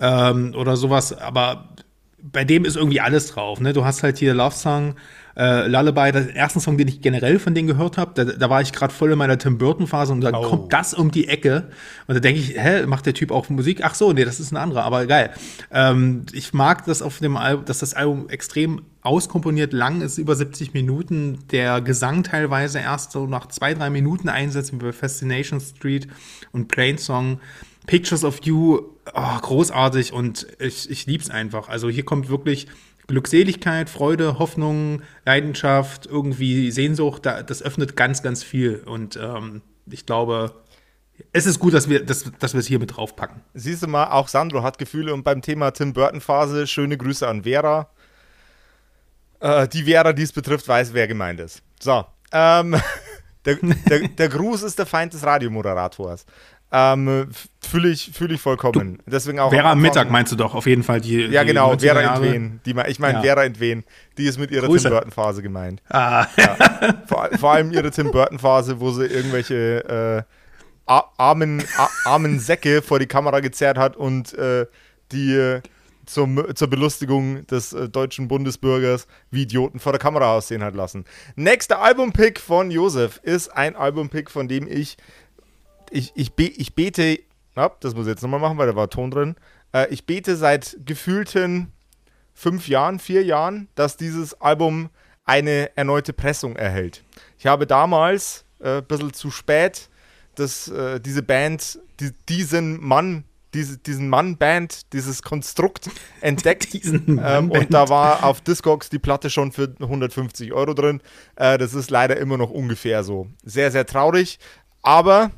ähm, 0.00 0.54
oder 0.56 0.76
sowas. 0.76 1.12
Aber 1.12 1.74
bei 2.22 2.44
dem 2.44 2.64
ist 2.64 2.76
irgendwie 2.76 3.00
alles 3.00 3.28
drauf. 3.28 3.60
Ne? 3.60 3.72
Du 3.72 3.84
hast 3.84 4.02
halt 4.02 4.18
hier 4.18 4.34
Love 4.34 4.54
Song, 4.54 4.94
äh, 5.36 5.68
Lullaby, 5.68 6.12
der 6.12 6.34
erste 6.34 6.60
Song, 6.60 6.78
den 6.78 6.88
ich 6.88 7.02
generell 7.02 7.38
von 7.38 7.54
denen 7.54 7.68
gehört 7.68 7.98
habe, 7.98 8.12
da, 8.14 8.24
da, 8.24 8.50
war 8.50 8.62
ich 8.62 8.72
gerade 8.72 8.92
voll 8.92 9.12
in 9.12 9.18
meiner 9.18 9.36
Tim 9.36 9.58
Burton 9.58 9.86
Phase 9.86 10.12
und 10.12 10.22
dann 10.22 10.34
oh. 10.34 10.42
kommt 10.42 10.72
das 10.72 10.94
um 10.94 11.10
die 11.10 11.28
Ecke 11.28 11.68
und 12.06 12.14
da 12.14 12.20
denke 12.20 12.40
ich, 12.40 12.56
hä, 12.56 12.86
macht 12.86 13.04
der 13.04 13.12
Typ 13.12 13.30
auch 13.30 13.48
Musik? 13.50 13.80
Ach 13.82 13.94
so, 13.94 14.12
nee, 14.12 14.24
das 14.24 14.40
ist 14.40 14.52
ein 14.52 14.56
anderer, 14.56 14.84
aber 14.84 15.06
geil. 15.06 15.30
Ähm, 15.70 16.24
ich 16.32 16.54
mag 16.54 16.86
das 16.86 17.02
auf 17.02 17.18
dem 17.18 17.36
Album, 17.36 17.66
dass 17.66 17.80
das 17.80 17.92
Album 17.92 18.30
extrem 18.30 18.82
auskomponiert 19.02 19.72
lang 19.72 20.00
ist, 20.00 20.16
über 20.16 20.34
70 20.34 20.72
Minuten, 20.72 21.38
der 21.50 21.82
Gesang 21.82 22.22
teilweise 22.22 22.78
erst 22.78 23.12
so 23.12 23.26
nach 23.26 23.46
zwei, 23.48 23.74
drei 23.74 23.90
Minuten 23.90 24.28
einsetzt, 24.30 24.72
wie 24.72 24.76
bei 24.76 24.92
Fascination 24.92 25.60
Street 25.60 26.08
und 26.52 26.68
Plain 26.68 26.96
Song. 26.96 27.40
Pictures 27.86 28.24
of 28.24 28.40
You, 28.42 28.80
oh, 29.14 29.38
großartig 29.42 30.12
und 30.12 30.46
ich, 30.58 30.90
ich 30.90 31.06
lieb's 31.06 31.30
einfach. 31.30 31.68
Also 31.68 31.88
hier 31.88 32.04
kommt 32.04 32.28
wirklich 32.28 32.66
Glückseligkeit, 33.06 33.88
Freude, 33.88 34.38
Hoffnung, 34.38 35.02
Leidenschaft, 35.24 36.06
irgendwie 36.06 36.70
Sehnsucht, 36.70 37.26
das 37.26 37.62
öffnet 37.62 37.96
ganz, 37.96 38.22
ganz 38.22 38.42
viel. 38.42 38.82
Und 38.84 39.16
ähm, 39.16 39.62
ich 39.90 40.06
glaube, 40.06 40.52
es 41.32 41.46
ist 41.46 41.58
gut, 41.58 41.74
dass 41.74 41.88
wir, 41.88 42.04
dass, 42.04 42.30
dass 42.38 42.54
es 42.54 42.66
hier 42.66 42.78
mit 42.78 42.96
draufpacken. 42.96 43.42
Siehst 43.54 43.82
du 43.82 43.86
mal, 43.86 44.10
auch 44.10 44.28
Sandro 44.28 44.62
hat 44.62 44.78
Gefühle 44.78 45.14
und 45.14 45.22
beim 45.22 45.42
Thema 45.42 45.70
Tim 45.70 45.92
Burton-Phase 45.92 46.66
schöne 46.66 46.96
Grüße 46.96 47.26
an 47.26 47.44
Vera. 47.44 47.90
Äh, 49.40 49.68
die 49.68 49.84
Vera, 49.84 50.12
die 50.12 50.22
es 50.22 50.32
betrifft, 50.32 50.66
weiß, 50.66 50.92
wer 50.92 51.06
gemeint 51.06 51.40
ist. 51.40 51.62
So, 51.80 52.04
ähm, 52.32 52.76
der, 53.44 53.56
der, 53.88 54.08
der 54.08 54.28
Gruß 54.28 54.62
ist 54.62 54.78
der 54.78 54.86
Feind 54.86 55.14
des 55.14 55.24
Radiomoderators. 55.24 56.26
Ähm, 56.72 57.30
Fühle 57.66 57.90
ich, 57.90 58.10
fühl 58.12 58.32
ich 58.32 58.40
vollkommen. 58.40 58.98
Du, 59.04 59.10
Deswegen 59.10 59.38
auch 59.40 59.50
Vera 59.50 59.72
am 59.72 59.80
Mittag 59.80 60.10
meinst 60.10 60.32
du 60.32 60.36
doch 60.36 60.54
auf 60.54 60.66
jeden 60.66 60.82
Fall 60.82 61.00
die. 61.00 61.26
Ja, 61.26 61.42
genau, 61.42 61.74
die 61.74 61.86
Vera 61.86 62.00
Entwen. 62.00 62.60
Die, 62.64 62.74
ich 62.88 62.98
meine 62.98 63.18
ja. 63.18 63.22
Vera 63.22 63.44
Entwen. 63.44 63.84
Die 64.18 64.26
ist 64.26 64.38
mit 64.38 64.50
ihrer 64.50 64.66
Grüße. 64.66 64.84
Tim 64.84 64.92
Burton-Phase 64.92 65.42
gemeint. 65.42 65.82
Ah. 65.88 66.26
Ja. 66.36 66.56
Vor, 67.06 67.28
vor, 67.38 67.52
allem 67.52 67.72
ihre 67.72 67.90
Tim 67.90 68.10
Burton-Phase, 68.10 68.80
wo 68.80 68.90
sie 68.90 69.06
irgendwelche 69.06 70.24
äh, 70.26 70.32
armen, 70.86 71.62
armen 72.04 72.38
Säcke 72.38 72.82
vor 72.82 72.98
die 72.98 73.06
Kamera 73.06 73.40
gezerrt 73.40 73.78
hat 73.78 73.96
und 73.96 74.32
äh, 74.34 74.66
die 75.12 75.60
zum, 76.06 76.54
zur 76.54 76.68
Belustigung 76.68 77.46
des 77.48 77.72
äh, 77.72 77.88
deutschen 77.88 78.28
Bundesbürgers 78.28 79.06
wie 79.30 79.42
Idioten 79.42 79.80
vor 79.80 79.92
der 79.92 79.98
Kamera 79.98 80.34
aussehen 80.34 80.62
hat 80.62 80.74
lassen. 80.74 81.04
Nächster 81.34 81.80
Albumpick 81.80 82.40
von 82.40 82.70
Josef 82.70 83.20
ist 83.22 83.48
ein 83.48 83.76
Albumpick, 83.76 84.30
von 84.30 84.48
dem 84.48 84.66
ich 84.68 84.96
ich, 85.90 86.12
ich, 86.14 86.32
be, 86.32 86.44
ich 86.44 86.74
bete, 86.74 87.20
ja, 87.56 87.70
das 87.80 87.94
muss 87.94 88.06
ich 88.06 88.10
jetzt 88.10 88.22
nochmal 88.22 88.40
machen, 88.40 88.58
weil 88.58 88.66
da 88.66 88.76
war 88.76 88.90
Ton 88.90 89.10
drin. 89.10 89.36
Äh, 89.72 89.88
ich 89.88 90.06
bete 90.06 90.36
seit 90.36 90.76
gefühlten 90.84 91.72
fünf 92.34 92.68
Jahren, 92.68 92.98
vier 92.98 93.24
Jahren, 93.24 93.68
dass 93.74 93.96
dieses 93.96 94.40
Album 94.40 94.90
eine 95.24 95.76
erneute 95.76 96.12
Pressung 96.12 96.54
erhält. 96.54 97.02
Ich 97.38 97.46
habe 97.46 97.66
damals, 97.66 98.44
äh, 98.60 98.78
ein 98.78 98.84
bisschen 98.84 99.12
zu 99.12 99.30
spät, 99.30 99.88
das, 100.36 100.68
äh, 100.68 101.00
diese 101.00 101.22
Band, 101.22 101.80
die, 101.98 102.12
diesen 102.28 102.80
Mann, 102.84 103.24
diese, 103.54 103.78
diesen 103.78 104.10
Mann-Band, 104.10 104.92
dieses 104.92 105.22
Konstrukt 105.22 105.88
entdeckt. 106.20 106.72
diesen 106.74 107.20
ähm, 107.24 107.50
und 107.50 107.72
da 107.72 107.88
war 107.88 108.22
auf 108.24 108.42
Discogs 108.42 108.90
die 108.90 108.98
Platte 108.98 109.30
schon 109.30 109.50
für 109.50 109.74
150 109.80 110.52
Euro 110.52 110.74
drin. 110.74 111.00
Äh, 111.36 111.56
das 111.56 111.72
ist 111.72 111.90
leider 111.90 112.18
immer 112.18 112.36
noch 112.36 112.50
ungefähr 112.50 113.02
so. 113.02 113.28
Sehr, 113.42 113.70
sehr 113.70 113.86
traurig, 113.86 114.38
aber 114.82 115.30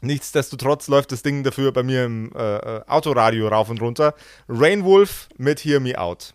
nichtsdestotrotz 0.00 0.88
läuft 0.88 1.12
das 1.12 1.22
Ding 1.22 1.42
dafür 1.42 1.72
bei 1.72 1.82
mir 1.82 2.04
im 2.04 2.32
äh, 2.34 2.56
äh 2.56 2.82
Autoradio 2.86 3.48
rauf 3.48 3.70
und 3.70 3.80
runter. 3.80 4.14
Rainwolf 4.48 5.28
mit 5.36 5.64
Hear 5.64 5.80
Me 5.80 5.98
Out. 5.98 6.34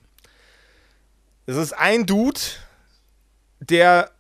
Es 1.46 1.56
ist 1.56 1.74
ein 1.74 2.06
Dude, 2.06 2.39
der 3.60 4.12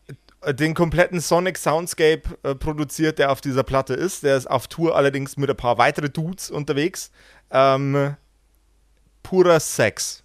äh, 0.41 0.53
den 0.53 0.73
kompletten 0.73 1.19
Sonic 1.19 1.57
Soundscape 1.57 2.23
äh, 2.43 2.55
produziert, 2.55 3.19
der 3.19 3.31
auf 3.31 3.41
dieser 3.41 3.63
Platte 3.63 3.93
ist. 3.93 4.23
Der 4.23 4.37
ist 4.37 4.49
auf 4.49 4.67
Tour 4.67 4.95
allerdings 4.95 5.37
mit 5.37 5.49
ein 5.49 5.57
paar 5.57 5.77
weitere 5.77 6.09
Dudes 6.09 6.49
unterwegs. 6.49 7.11
Ähm, 7.51 8.15
purer 9.23 9.59
Sex. 9.59 10.23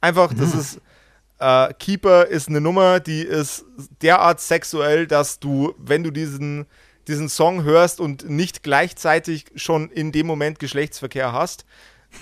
Einfach, 0.00 0.32
mhm. 0.32 0.38
das 0.38 0.54
ist. 0.54 0.80
Äh, 1.40 1.74
Keeper 1.74 2.26
ist 2.26 2.48
eine 2.48 2.60
Nummer, 2.60 3.00
die 3.00 3.22
ist 3.22 3.64
derart 4.00 4.40
sexuell, 4.40 5.06
dass 5.06 5.40
du, 5.40 5.74
wenn 5.78 6.04
du 6.04 6.12
diesen, 6.12 6.66
diesen 7.08 7.28
Song 7.28 7.64
hörst 7.64 8.00
und 8.00 8.28
nicht 8.28 8.62
gleichzeitig 8.62 9.46
schon 9.56 9.90
in 9.90 10.12
dem 10.12 10.26
Moment 10.26 10.58
Geschlechtsverkehr 10.58 11.32
hast, 11.32 11.64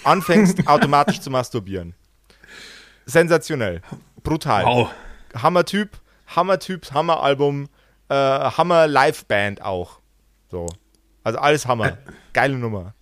anfängst 0.05 0.67
automatisch 0.67 1.21
zu 1.21 1.31
masturbieren. 1.31 1.95
Sensationell. 3.07 3.83
Brutal. 4.23 4.65
Wow. 4.65 4.91
Hammer-Typ 5.35 6.03
Hammer-Typ, 6.37 6.93
Hammer-Album, 6.93 7.69
äh, 8.09 8.15
Hammer-Live-Band 8.15 9.63
auch. 9.63 9.99
So. 10.51 10.67
Also 11.25 11.39
alles 11.39 11.67
Hammer. 11.67 11.89
Äh, 11.89 11.97
Geile 12.33 12.57
Nummer. 12.59 12.95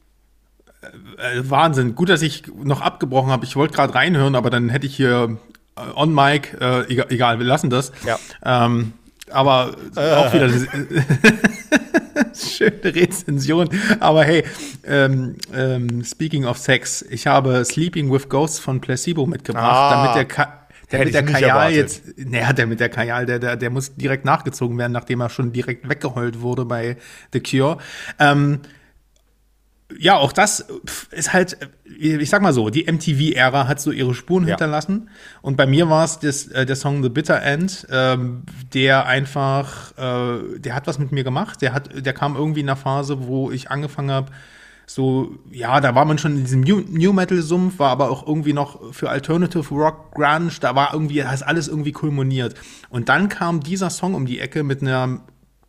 Äh, 1.18 1.38
äh, 1.38 1.50
Wahnsinn. 1.50 1.94
Gut, 1.94 2.08
dass 2.08 2.22
ich 2.22 2.44
noch 2.62 2.80
abgebrochen 2.80 3.30
habe. 3.30 3.44
Ich 3.44 3.56
wollte 3.56 3.74
gerade 3.74 3.94
reinhören, 3.94 4.34
aber 4.34 4.50
dann 4.50 4.68
hätte 4.68 4.86
ich 4.86 4.96
hier 4.96 5.38
äh, 5.76 5.80
on 5.94 6.14
Mic, 6.14 6.56
äh, 6.60 6.86
egal, 6.92 7.06
egal, 7.10 7.38
wir 7.38 7.46
lassen 7.46 7.70
das. 7.70 7.92
Ja. 8.04 8.18
Ähm, 8.44 8.92
aber 9.30 9.76
auch 9.96 10.32
wieder 10.32 10.48
schöne 12.34 12.84
Rezension. 12.84 13.68
Aber 14.00 14.24
hey, 14.24 14.44
ähm, 14.86 15.36
ähm, 15.54 16.04
speaking 16.04 16.44
of 16.44 16.58
Sex, 16.58 17.04
ich 17.10 17.26
habe 17.26 17.64
Sleeping 17.64 18.12
with 18.12 18.28
Ghosts 18.28 18.58
von 18.58 18.80
Placebo 18.80 19.26
mitgebracht, 19.26 19.64
ah. 19.64 19.94
damit 19.94 20.16
der 20.16 20.24
Ka 20.24 20.56
der 20.92 21.04
mit 21.04 21.14
der 21.14 21.24
Kajal 21.24 21.72
jetzt, 21.72 22.02
naja, 22.16 22.52
der 22.52 22.66
mit 22.66 22.80
der 22.80 22.88
Kajal, 22.88 23.24
der, 23.24 23.38
der, 23.38 23.56
der 23.56 23.70
muss 23.70 23.94
direkt 23.94 24.24
nachgezogen 24.24 24.76
werden, 24.76 24.92
nachdem 24.92 25.20
er 25.20 25.28
schon 25.28 25.52
direkt 25.52 25.88
weggeheult 25.88 26.40
wurde 26.40 26.64
bei 26.64 26.96
The 27.32 27.40
Cure. 27.40 27.78
Ähm, 28.18 28.60
ja, 29.98 30.16
auch 30.16 30.32
das 30.32 30.66
ist 31.10 31.32
halt, 31.32 31.56
ich 31.84 32.30
sag 32.30 32.42
mal 32.42 32.52
so, 32.52 32.70
die 32.70 32.90
MTV-Ära 32.90 33.66
hat 33.66 33.80
so 33.80 33.90
ihre 33.90 34.14
Spuren 34.14 34.44
ja. 34.44 34.50
hinterlassen. 34.50 35.10
Und 35.42 35.56
bei 35.56 35.66
mir 35.66 35.88
war 35.88 36.04
es 36.04 36.48
äh, 36.48 36.66
der 36.66 36.76
Song 36.76 37.02
The 37.02 37.08
Bitter 37.08 37.42
End, 37.42 37.86
ähm, 37.90 38.44
der 38.72 39.06
einfach, 39.06 39.96
äh, 39.98 40.58
der 40.58 40.74
hat 40.74 40.86
was 40.86 40.98
mit 40.98 41.12
mir 41.12 41.24
gemacht. 41.24 41.62
Der 41.62 41.72
hat, 41.72 42.06
der 42.06 42.12
kam 42.12 42.36
irgendwie 42.36 42.60
in 42.60 42.68
einer 42.68 42.76
Phase, 42.76 43.26
wo 43.26 43.50
ich 43.50 43.70
angefangen 43.70 44.10
habe, 44.10 44.30
so, 44.86 45.36
ja, 45.52 45.80
da 45.80 45.94
war 45.94 46.04
man 46.04 46.18
schon 46.18 46.32
in 46.36 46.44
diesem 46.44 46.62
New, 46.62 46.80
New 46.80 47.12
Metal-Sumpf, 47.12 47.78
war 47.78 47.90
aber 47.90 48.10
auch 48.10 48.26
irgendwie 48.26 48.52
noch 48.52 48.92
für 48.92 49.08
Alternative 49.08 49.72
Rock, 49.72 50.12
Grunge, 50.14 50.50
da 50.60 50.74
war 50.74 50.92
irgendwie, 50.92 51.18
da 51.18 51.32
ist 51.32 51.42
alles 51.42 51.68
irgendwie 51.68 51.92
kulminiert. 51.92 52.54
Und 52.88 53.08
dann 53.08 53.28
kam 53.28 53.60
dieser 53.60 53.90
Song 53.90 54.14
um 54.14 54.26
die 54.26 54.40
Ecke 54.40 54.64
mit 54.64 54.82
einer 54.82 55.20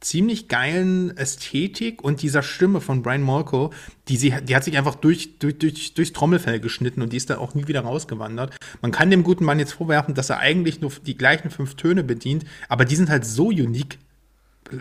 ziemlich 0.02 0.48
geilen 0.48 1.16
Ästhetik 1.16 2.04
und 2.04 2.22
dieser 2.22 2.44
Stimme 2.44 2.82
von 2.82 3.04
Brian 3.04 3.22
Molko, 3.22 3.72
die, 4.08 4.18
sie, 4.18 4.34
die 4.44 4.56
hat 4.56 4.64
sich 4.64 4.78
einfach 4.78 4.96
durch, 4.96 5.38
durch, 5.40 5.58
durch, 5.60 5.94
durchs 5.94 6.12
Trommelfell 6.12 6.60
geschnitten 6.60 7.02
und 7.02 7.14
die 7.14 7.18
ist 7.18 7.30
dann 7.30 7.38
auch 7.38 7.54
nie 7.54 7.68
wieder 7.68 7.82
rausgewandert. 7.82 8.58
Man 8.82 8.92
kann 8.92 9.12
dem 9.12 9.24
guten 9.24 9.46
Mann 9.46 9.60
jetzt 9.60 9.74
vorwerfen, 9.74 10.16
dass 10.16 10.30
er 10.30 10.40
eigentlich 10.40 10.82
nur 10.82 10.92
die 11.06 11.18
gleichen 11.18 11.52
fünf 11.52 11.76
Töne 11.76 12.04
bedient, 12.04 12.46
aber 12.68 12.84
die 12.84 12.96
sind 12.96 13.10
halt 13.10 13.26
so 13.26 13.48
unique, 13.48 14.00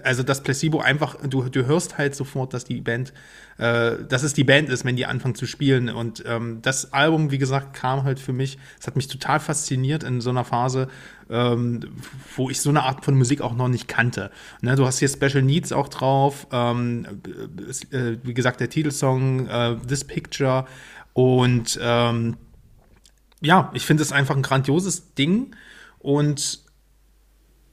also 0.05 0.23
das 0.23 0.43
Placebo 0.43 0.81
einfach, 0.81 1.17
du, 1.27 1.49
du 1.49 1.67
hörst 1.67 1.99
halt 1.99 2.15
sofort, 2.15 2.55
dass 2.55 2.65
die 2.65 2.81
Band, 2.81 3.13
äh, 3.59 3.97
dass 4.09 4.23
es 4.23 4.35
die 4.35 4.45
Band 4.45 4.69
ist, 4.69 4.85
wenn 4.85 4.97
die 4.97 5.07
anfangen 5.07 5.35
zu 5.35 5.47
spielen. 5.47 5.89
Und 5.89 6.25
ähm, 6.27 6.61
das 6.63 6.93
Album, 6.93 7.31
wie 7.31 7.39
gesagt, 7.39 7.75
kam 7.75 8.05
halt 8.05 8.19
für 8.19 8.33
mich, 8.33 8.59
es 8.79 8.87
hat 8.87 8.97
mich 8.97 9.09
total 9.09 9.41
fasziniert 9.41 10.03
in 10.03 10.21
so 10.21 10.31
einer 10.31 10.45
Phase, 10.45 10.89
ähm, 11.29 11.81
wo 12.37 12.51
ich 12.51 12.61
so 12.61 12.71
eine 12.71 12.83
Art 12.83 13.05
von 13.05 13.17
Musik 13.17 13.41
auch 13.41 13.55
noch 13.55 13.69
nicht 13.69 13.89
kannte. 13.89 14.31
Ne, 14.63 14.77
du 14.77 14.87
hast 14.87 14.99
hier 14.99 15.09
Special 15.09 15.43
Needs 15.43 15.73
auch 15.73 15.89
drauf, 15.89 16.47
ähm, 16.53 17.07
äh, 17.91 18.17
wie 18.23 18.35
gesagt, 18.35 18.61
der 18.61 18.71
Titelsong, 18.71 19.49
äh, 19.49 19.77
This 19.87 20.05
Picture. 20.05 20.67
Und 21.13 21.79
ähm, 21.83 22.37
ja, 23.41 23.71
ich 23.75 23.87
finde 23.87 24.03
es 24.03 24.13
einfach 24.13 24.37
ein 24.37 24.43
grandioses 24.43 25.15
Ding. 25.15 25.55
Und 25.99 26.61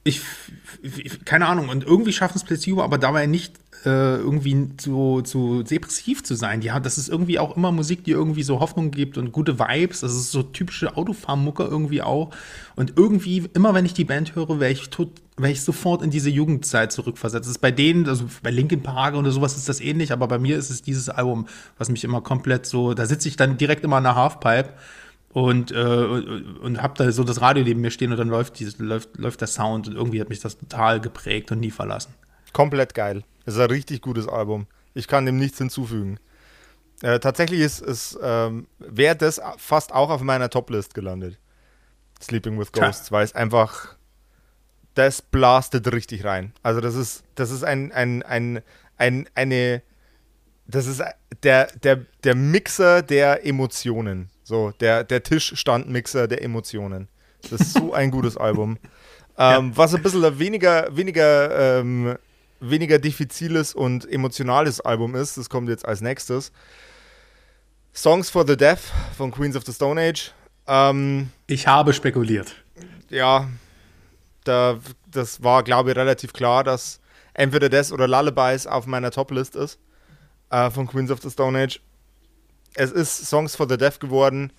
ich, 0.08 1.24
keine 1.24 1.46
Ahnung, 1.46 1.68
und 1.68 1.84
irgendwie 1.84 2.12
schaffen 2.12 2.36
es 2.36 2.44
Placebo, 2.44 2.82
aber 2.82 2.98
dabei 2.98 3.26
nicht 3.26 3.54
äh, 3.84 4.16
irgendwie 4.16 4.76
zu, 4.76 5.22
zu 5.22 5.62
depressiv 5.62 6.24
zu 6.24 6.34
sein. 6.34 6.62
Ja, 6.62 6.80
das 6.80 6.98
ist 6.98 7.08
irgendwie 7.08 7.38
auch 7.38 7.56
immer 7.56 7.72
Musik, 7.72 8.04
die 8.04 8.10
irgendwie 8.10 8.42
so 8.42 8.60
Hoffnung 8.60 8.90
gibt 8.90 9.18
und 9.18 9.32
gute 9.32 9.58
Vibes. 9.58 10.00
Das 10.00 10.12
ist 10.12 10.32
so 10.32 10.42
typische 10.42 10.96
Autofahrmucke 10.96 11.62
irgendwie 11.62 12.02
auch. 12.02 12.30
Und 12.76 12.94
irgendwie, 12.96 13.48
immer 13.54 13.74
wenn 13.74 13.86
ich 13.86 13.94
die 13.94 14.04
Band 14.04 14.34
höre, 14.34 14.60
wäre 14.60 14.72
ich 14.72 14.90
tot, 14.90 15.10
wäre 15.36 15.52
ich 15.52 15.62
sofort 15.62 16.02
in 16.02 16.10
diese 16.10 16.30
Jugendzeit 16.30 16.92
zurückversetzt. 16.92 17.46
Das 17.46 17.52
ist 17.52 17.60
bei 17.60 17.70
denen, 17.70 18.08
also 18.08 18.24
bei 18.42 18.50
Linkin 18.50 18.82
Park 18.82 19.14
oder 19.14 19.30
sowas 19.30 19.56
ist 19.56 19.68
das 19.68 19.80
ähnlich, 19.80 20.12
aber 20.12 20.26
bei 20.26 20.38
mir 20.38 20.56
ist 20.56 20.70
es 20.70 20.82
dieses 20.82 21.08
Album, 21.08 21.46
was 21.78 21.88
mich 21.88 22.04
immer 22.04 22.20
komplett 22.20 22.66
so, 22.66 22.94
da 22.94 23.06
sitze 23.06 23.28
ich 23.28 23.36
dann 23.36 23.58
direkt 23.58 23.84
immer 23.84 23.98
in 23.98 24.04
der 24.04 24.16
Halfpipe 24.16 24.70
und, 25.32 25.70
äh, 25.72 25.74
und 25.74 26.82
habe 26.82 26.94
da 26.96 27.12
so 27.12 27.22
das 27.24 27.40
Radio 27.40 27.64
neben 27.64 27.80
mir 27.80 27.90
stehen 27.90 28.10
und 28.12 28.18
dann 28.18 28.28
läuft, 28.28 28.58
dieses, 28.58 28.78
läuft, 28.78 29.16
läuft 29.18 29.40
der 29.40 29.48
Sound 29.48 29.88
und 29.88 29.94
irgendwie 29.94 30.20
hat 30.20 30.28
mich 30.28 30.40
das 30.40 30.58
total 30.58 31.00
geprägt 31.00 31.52
und 31.52 31.60
nie 31.60 31.70
verlassen. 31.70 32.14
Komplett 32.52 32.94
geil. 32.94 33.24
Es 33.44 33.54
ist 33.54 33.60
ein 33.60 33.70
richtig 33.70 34.00
gutes 34.00 34.26
Album. 34.26 34.66
Ich 34.94 35.06
kann 35.06 35.26
dem 35.26 35.38
nichts 35.38 35.58
hinzufügen. 35.58 36.18
Äh, 37.02 37.20
tatsächlich 37.20 37.60
ist 37.60 37.80
es, 37.80 38.18
ähm, 38.20 38.66
wäre 38.78 39.16
das 39.16 39.40
fast 39.58 39.92
auch 39.92 40.10
auf 40.10 40.22
meiner 40.22 40.50
Toplist 40.50 40.94
gelandet. 40.94 41.38
Sleeping 42.20 42.58
with 42.58 42.72
Ghosts, 42.72 43.12
weil 43.12 43.24
es 43.24 43.34
einfach, 43.34 43.96
das 44.94 45.22
blastet 45.22 45.92
richtig 45.92 46.24
rein. 46.24 46.52
Also 46.62 46.80
das 46.80 46.96
ist, 46.96 47.22
das 47.36 47.50
ist 47.50 47.62
ein, 47.62 47.92
ein, 47.92 48.24
ein, 48.24 48.62
ein 48.96 49.28
eine, 49.36 49.82
das 50.66 50.86
ist 50.86 51.02
der, 51.44 51.66
der, 51.84 52.04
der 52.24 52.34
Mixer 52.34 53.02
der 53.02 53.46
Emotionen. 53.46 54.30
So, 54.48 54.72
der, 54.80 55.04
der 55.04 55.22
Tischstandmixer 55.22 56.26
der 56.26 56.42
Emotionen. 56.42 57.08
Das 57.50 57.60
ist 57.60 57.74
so 57.74 57.92
ein 57.92 58.10
gutes 58.10 58.36
Album. 58.36 58.78
Ähm, 59.40 59.68
ja. 59.68 59.76
Was 59.76 59.94
ein 59.94 60.02
bisschen 60.02 60.40
weniger, 60.40 60.88
weniger, 60.90 61.78
ähm, 61.78 62.18
weniger 62.58 62.98
diffiziles 62.98 63.72
und 63.72 64.10
emotionales 64.10 64.80
Album 64.80 65.14
ist, 65.14 65.38
das 65.38 65.48
kommt 65.48 65.68
jetzt 65.68 65.86
als 65.86 66.00
nächstes. 66.00 66.50
Songs 67.94 68.30
for 68.30 68.44
the 68.44 68.56
Deaf 68.56 68.90
von 69.16 69.30
Queens 69.30 69.54
of 69.54 69.62
the 69.64 69.72
Stone 69.72 70.00
Age. 70.00 70.32
Ähm, 70.66 71.30
ich 71.46 71.68
habe 71.68 71.92
spekuliert. 71.92 72.56
Ja, 73.10 73.48
da, 74.42 74.80
das 75.08 75.40
war, 75.40 75.62
glaube 75.62 75.90
ich, 75.90 75.96
relativ 75.96 76.32
klar, 76.32 76.64
dass 76.64 76.98
entweder 77.32 77.68
das 77.68 77.92
oder 77.92 78.08
Lullabies 78.08 78.66
auf 78.66 78.86
meiner 78.86 79.12
Top-List 79.12 79.54
ist 79.54 79.78
äh, 80.50 80.68
von 80.68 80.88
Queens 80.88 81.12
of 81.12 81.22
the 81.22 81.30
Stone 81.30 81.56
Age 81.56 81.80
es 82.78 82.92
ist 82.92 83.26
Songs 83.26 83.56
for 83.56 83.68
the 83.68 83.76
Deaf 83.76 83.98
geworden, 83.98 84.52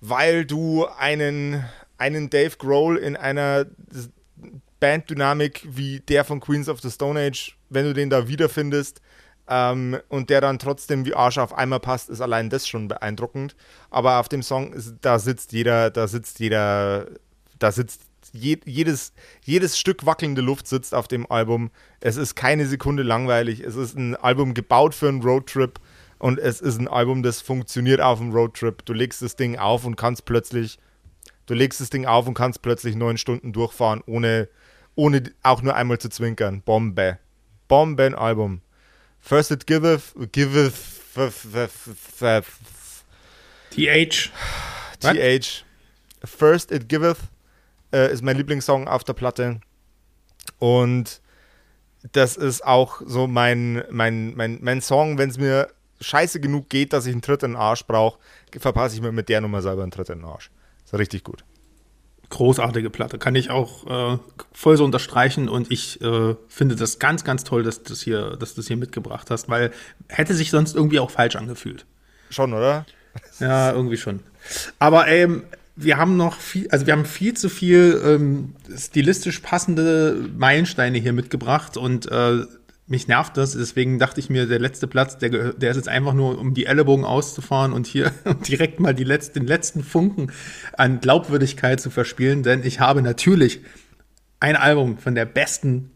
weil 0.00 0.44
du 0.44 0.86
einen, 0.86 1.64
einen 1.98 2.30
Dave 2.30 2.56
Grohl 2.56 2.96
in 2.96 3.16
einer 3.16 3.66
Banddynamik 4.78 5.66
wie 5.68 6.00
der 6.00 6.24
von 6.24 6.40
Queens 6.40 6.68
of 6.68 6.80
the 6.80 6.90
Stone 6.90 7.18
Age, 7.20 7.56
wenn 7.68 7.84
du 7.84 7.92
den 7.92 8.08
da 8.08 8.28
wiederfindest 8.28 9.00
ähm, 9.48 9.98
und 10.08 10.30
der 10.30 10.40
dann 10.40 10.60
trotzdem 10.60 11.04
wie 11.04 11.14
Arsch 11.14 11.38
auf 11.38 11.52
einmal 11.52 11.80
passt, 11.80 12.08
ist 12.08 12.20
allein 12.20 12.50
das 12.50 12.68
schon 12.68 12.86
beeindruckend. 12.86 13.56
Aber 13.90 14.20
auf 14.20 14.28
dem 14.28 14.42
Song, 14.42 14.72
da 15.00 15.18
sitzt 15.18 15.52
jeder, 15.52 15.90
da 15.90 16.06
sitzt 16.06 16.38
jeder, 16.38 17.08
da 17.58 17.72
sitzt 17.72 18.02
je, 18.32 18.58
jedes, 18.64 19.12
jedes 19.44 19.76
Stück 19.76 20.06
wackelnde 20.06 20.40
Luft 20.40 20.68
sitzt 20.68 20.94
auf 20.94 21.08
dem 21.08 21.28
Album. 21.30 21.72
Es 21.98 22.16
ist 22.16 22.36
keine 22.36 22.66
Sekunde 22.66 23.02
langweilig. 23.02 23.60
Es 23.60 23.74
ist 23.74 23.98
ein 23.98 24.14
Album 24.14 24.54
gebaut 24.54 24.94
für 24.94 25.08
einen 25.08 25.22
Roadtrip 25.22 25.80
und 26.20 26.38
es 26.38 26.60
ist 26.60 26.78
ein 26.78 26.86
Album, 26.86 27.22
das 27.22 27.40
funktioniert 27.40 28.02
auf 28.02 28.18
dem 28.18 28.30
Roadtrip. 28.30 28.84
Du 28.84 28.92
legst 28.92 29.22
das 29.22 29.36
Ding 29.36 29.58
auf 29.58 29.86
und 29.86 29.96
kannst 29.96 30.26
plötzlich, 30.26 30.78
du 31.46 31.54
legst 31.54 31.80
das 31.80 31.88
Ding 31.88 32.04
auf 32.04 32.28
und 32.28 32.34
kannst 32.34 32.60
plötzlich 32.60 32.94
neun 32.94 33.16
Stunden 33.16 33.54
durchfahren, 33.54 34.02
ohne, 34.04 34.50
ohne 34.94 35.22
auch 35.42 35.62
nur 35.62 35.74
einmal 35.74 35.98
zu 35.98 36.10
zwinkern. 36.10 36.60
Bombe. 36.60 37.18
Bomben-Album. 37.68 38.60
First 39.18 39.50
it 39.50 39.66
giveth, 39.66 40.14
giveth, 40.30 40.74
TH. 43.70 44.30
TH. 45.00 45.64
First 46.22 46.70
it 46.70 46.86
giveth 46.90 47.16
äh, 47.94 48.12
ist 48.12 48.22
mein 48.22 48.36
Lieblingssong 48.36 48.88
auf 48.88 49.04
der 49.04 49.14
Platte. 49.14 49.60
Und 50.58 51.22
das 52.12 52.36
ist 52.36 52.62
auch 52.62 53.00
so 53.06 53.26
mein, 53.26 53.84
mein, 53.90 54.34
mein, 54.34 54.58
mein 54.60 54.82
Song, 54.82 55.16
wenn 55.16 55.30
es 55.30 55.38
mir 55.38 55.68
scheiße 56.00 56.40
genug 56.40 56.68
geht, 56.68 56.92
dass 56.92 57.06
ich 57.06 57.12
einen 57.12 57.22
Tritt 57.22 57.42
in 57.42 57.52
den 57.52 57.56
Arsch 57.56 57.84
brauche, 57.86 58.18
verpasse 58.58 58.94
ich 58.94 59.02
mir 59.02 59.12
mit 59.12 59.28
der 59.28 59.40
Nummer 59.40 59.62
selber 59.62 59.82
einen 59.82 59.90
Tritt 59.90 60.08
in 60.08 60.20
den 60.20 60.24
Arsch. 60.24 60.50
Ist 60.84 60.98
richtig 60.98 61.24
gut. 61.24 61.44
Großartige 62.30 62.90
Platte, 62.90 63.18
kann 63.18 63.34
ich 63.34 63.50
auch 63.50 64.14
äh, 64.14 64.18
voll 64.52 64.76
so 64.76 64.84
unterstreichen 64.84 65.48
und 65.48 65.70
ich 65.72 66.00
äh, 66.00 66.36
finde 66.48 66.76
das 66.76 67.00
ganz, 67.00 67.24
ganz 67.24 67.42
toll, 67.42 67.64
dass 67.64 67.82
du 67.82 67.90
das 67.90 68.02
hier, 68.02 68.36
dass 68.36 68.54
du 68.54 68.60
das 68.60 68.68
hier 68.68 68.76
mitgebracht 68.76 69.30
hast, 69.30 69.48
weil 69.48 69.72
hätte 70.08 70.34
sich 70.34 70.50
sonst 70.50 70.76
irgendwie 70.76 71.00
auch 71.00 71.10
falsch 71.10 71.36
angefühlt. 71.36 71.86
Schon, 72.30 72.52
oder? 72.52 72.86
Ja, 73.40 73.72
irgendwie 73.72 73.96
schon. 73.96 74.20
Aber 74.78 75.08
ähm, 75.08 75.42
wir 75.82 75.96
haben 75.96 76.16
noch 76.16 76.36
viel, 76.36 76.68
also 76.70 76.86
wir 76.86 76.92
haben 76.92 77.04
viel 77.04 77.34
zu 77.34 77.48
viel 77.48 78.00
ähm, 78.04 78.54
stilistisch 78.76 79.40
passende 79.40 80.28
Meilensteine 80.36 80.98
hier 80.98 81.12
mitgebracht 81.12 81.76
und 81.76 82.06
äh, 82.06 82.44
mich 82.90 83.06
nervt 83.06 83.36
das, 83.36 83.52
deswegen 83.52 83.98
dachte 83.98 84.20
ich 84.20 84.30
mir, 84.30 84.46
der 84.46 84.58
letzte 84.58 84.88
Platz, 84.88 85.16
der, 85.16 85.52
der 85.52 85.70
ist 85.70 85.76
jetzt 85.76 85.88
einfach 85.88 86.12
nur, 86.12 86.38
um 86.38 86.54
die 86.54 86.66
Ellenbogen 86.66 87.04
auszufahren 87.04 87.72
und 87.72 87.86
hier 87.86 88.12
direkt 88.48 88.80
mal 88.80 88.94
die 88.94 89.04
letzte, 89.04 89.40
den 89.40 89.46
letzten 89.46 89.84
Funken 89.84 90.32
an 90.76 91.00
Glaubwürdigkeit 91.00 91.80
zu 91.80 91.90
verspielen, 91.90 92.42
denn 92.42 92.64
ich 92.64 92.80
habe 92.80 93.00
natürlich 93.00 93.60
ein 94.40 94.56
Album 94.56 94.98
von 94.98 95.14
der 95.14 95.24
besten 95.24 95.92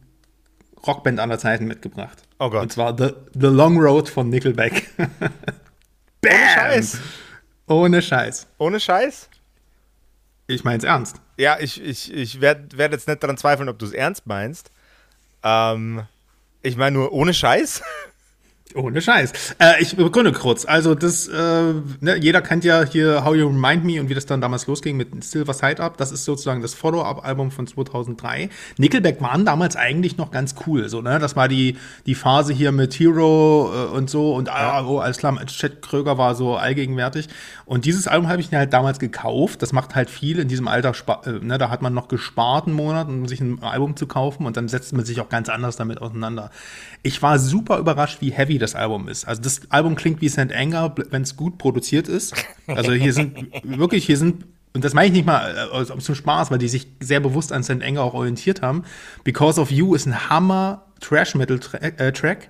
Rockband 0.86 1.18
aller 1.18 1.38
Zeiten 1.38 1.66
mitgebracht. 1.66 2.22
Oh 2.38 2.50
Gott. 2.50 2.62
Und 2.62 2.72
zwar 2.72 2.96
The, 2.96 3.14
The 3.32 3.46
Long 3.46 3.78
Road 3.78 4.08
von 4.08 4.28
Nickelback. 4.28 4.90
Bam! 6.20 6.30
Ohne 6.30 6.42
Scheiß. 6.48 7.00
Ohne 7.66 8.02
Scheiß. 8.02 8.46
Ohne 8.58 8.80
Scheiß? 8.80 9.28
Ich 10.46 10.62
mein's 10.62 10.84
ernst. 10.84 11.20
Ja, 11.38 11.58
ich, 11.58 11.82
ich, 11.82 12.12
ich 12.12 12.40
werde 12.40 12.76
werd 12.76 12.92
jetzt 12.92 13.08
nicht 13.08 13.22
daran 13.22 13.38
zweifeln, 13.38 13.68
ob 13.68 13.78
du 13.78 13.86
es 13.86 13.92
ernst 13.92 14.26
meinst. 14.26 14.70
Ähm, 15.42 16.02
ich 16.64 16.76
meine 16.76 16.96
nur 16.96 17.12
ohne 17.12 17.34
Scheiß. 17.34 17.82
Ohne 18.74 19.00
Scheiß. 19.00 19.54
Äh, 19.60 19.80
ich 19.82 19.94
begründe 19.94 20.32
kurz. 20.32 20.64
Also 20.64 20.96
das, 20.96 21.28
äh, 21.28 21.74
ne, 22.00 22.16
jeder 22.16 22.42
kennt 22.42 22.64
ja 22.64 22.82
hier 22.82 23.24
How 23.24 23.36
You 23.36 23.46
Remind 23.46 23.84
Me 23.84 24.00
und 24.00 24.08
wie 24.08 24.14
das 24.14 24.26
dann 24.26 24.40
damals 24.40 24.66
losging 24.66 24.96
mit 24.96 25.22
Silver 25.22 25.54
Side 25.54 25.80
Up. 25.80 25.96
Das 25.96 26.10
ist 26.10 26.24
sozusagen 26.24 26.60
das 26.60 26.74
Follow-up-Album 26.74 27.52
von 27.52 27.68
2003. 27.68 28.48
Nickelback 28.76 29.20
waren 29.20 29.44
damals 29.44 29.76
eigentlich 29.76 30.16
noch 30.16 30.32
ganz 30.32 30.56
cool. 30.66 30.88
So, 30.88 31.02
ne? 31.02 31.20
Das 31.20 31.36
war 31.36 31.46
die, 31.46 31.76
die 32.06 32.16
Phase 32.16 32.52
hier 32.52 32.72
mit 32.72 32.94
Hero 32.94 33.70
äh, 33.72 33.96
und 33.96 34.10
so 34.10 34.34
und 34.34 34.48
ah, 34.48 34.84
oh, 34.84 34.98
alles 34.98 35.18
klar, 35.18 35.38
Chet 35.46 35.80
Kröger 35.80 36.18
war 36.18 36.34
so 36.34 36.56
allgegenwärtig. 36.56 37.28
Und 37.66 37.86
dieses 37.86 38.06
Album 38.06 38.28
habe 38.28 38.40
ich 38.40 38.50
mir 38.50 38.58
halt 38.58 38.72
damals 38.72 38.98
gekauft. 38.98 39.62
Das 39.62 39.72
macht 39.72 39.94
halt 39.94 40.10
viel 40.10 40.38
in 40.38 40.48
diesem 40.48 40.68
Alter. 40.68 40.92
Äh, 41.24 41.44
ne? 41.44 41.58
Da 41.58 41.70
hat 41.70 41.82
man 41.82 41.94
noch 41.94 42.08
gespart 42.08 42.66
einen 42.66 42.76
Monat, 42.76 43.08
um 43.08 43.26
sich 43.26 43.40
ein 43.40 43.62
Album 43.62 43.96
zu 43.96 44.06
kaufen 44.06 44.46
und 44.46 44.56
dann 44.56 44.68
setzt 44.68 44.92
man 44.92 45.04
sich 45.04 45.20
auch 45.20 45.28
ganz 45.28 45.48
anders 45.48 45.76
damit 45.76 46.00
auseinander. 46.02 46.50
Ich 47.02 47.22
war 47.22 47.38
super 47.38 47.78
überrascht, 47.78 48.20
wie 48.20 48.30
heavy 48.30 48.58
das 48.58 48.74
Album 48.74 49.08
ist. 49.08 49.26
Also 49.26 49.42
das 49.42 49.62
Album 49.70 49.94
klingt 49.94 50.20
wie 50.20 50.28
St. 50.28 50.52
Anger, 50.52 50.94
wenn 51.10 51.22
es 51.22 51.36
gut 51.36 51.58
produziert 51.58 52.08
ist. 52.08 52.34
Also 52.66 52.92
hier 52.92 53.12
sind 53.12 53.36
wirklich, 53.62 54.04
hier 54.04 54.18
sind, 54.18 54.44
und 54.74 54.84
das 54.84 54.92
meine 54.92 55.06
ich 55.06 55.12
nicht 55.12 55.26
mal 55.26 55.70
äh, 55.72 56.00
zum 56.00 56.14
Spaß, 56.14 56.50
weil 56.50 56.58
die 56.58 56.68
sich 56.68 56.88
sehr 57.00 57.20
bewusst 57.20 57.52
an 57.52 57.62
St. 57.62 57.82
Anger 57.82 58.02
auch 58.02 58.14
orientiert 58.14 58.60
haben. 58.60 58.84
Because 59.22 59.60
of 59.60 59.70
You 59.70 59.94
ist 59.94 60.06
ein 60.06 60.28
Hammer 60.28 60.84
Trash-Metal-Track. 61.00 62.44
Äh, 62.44 62.48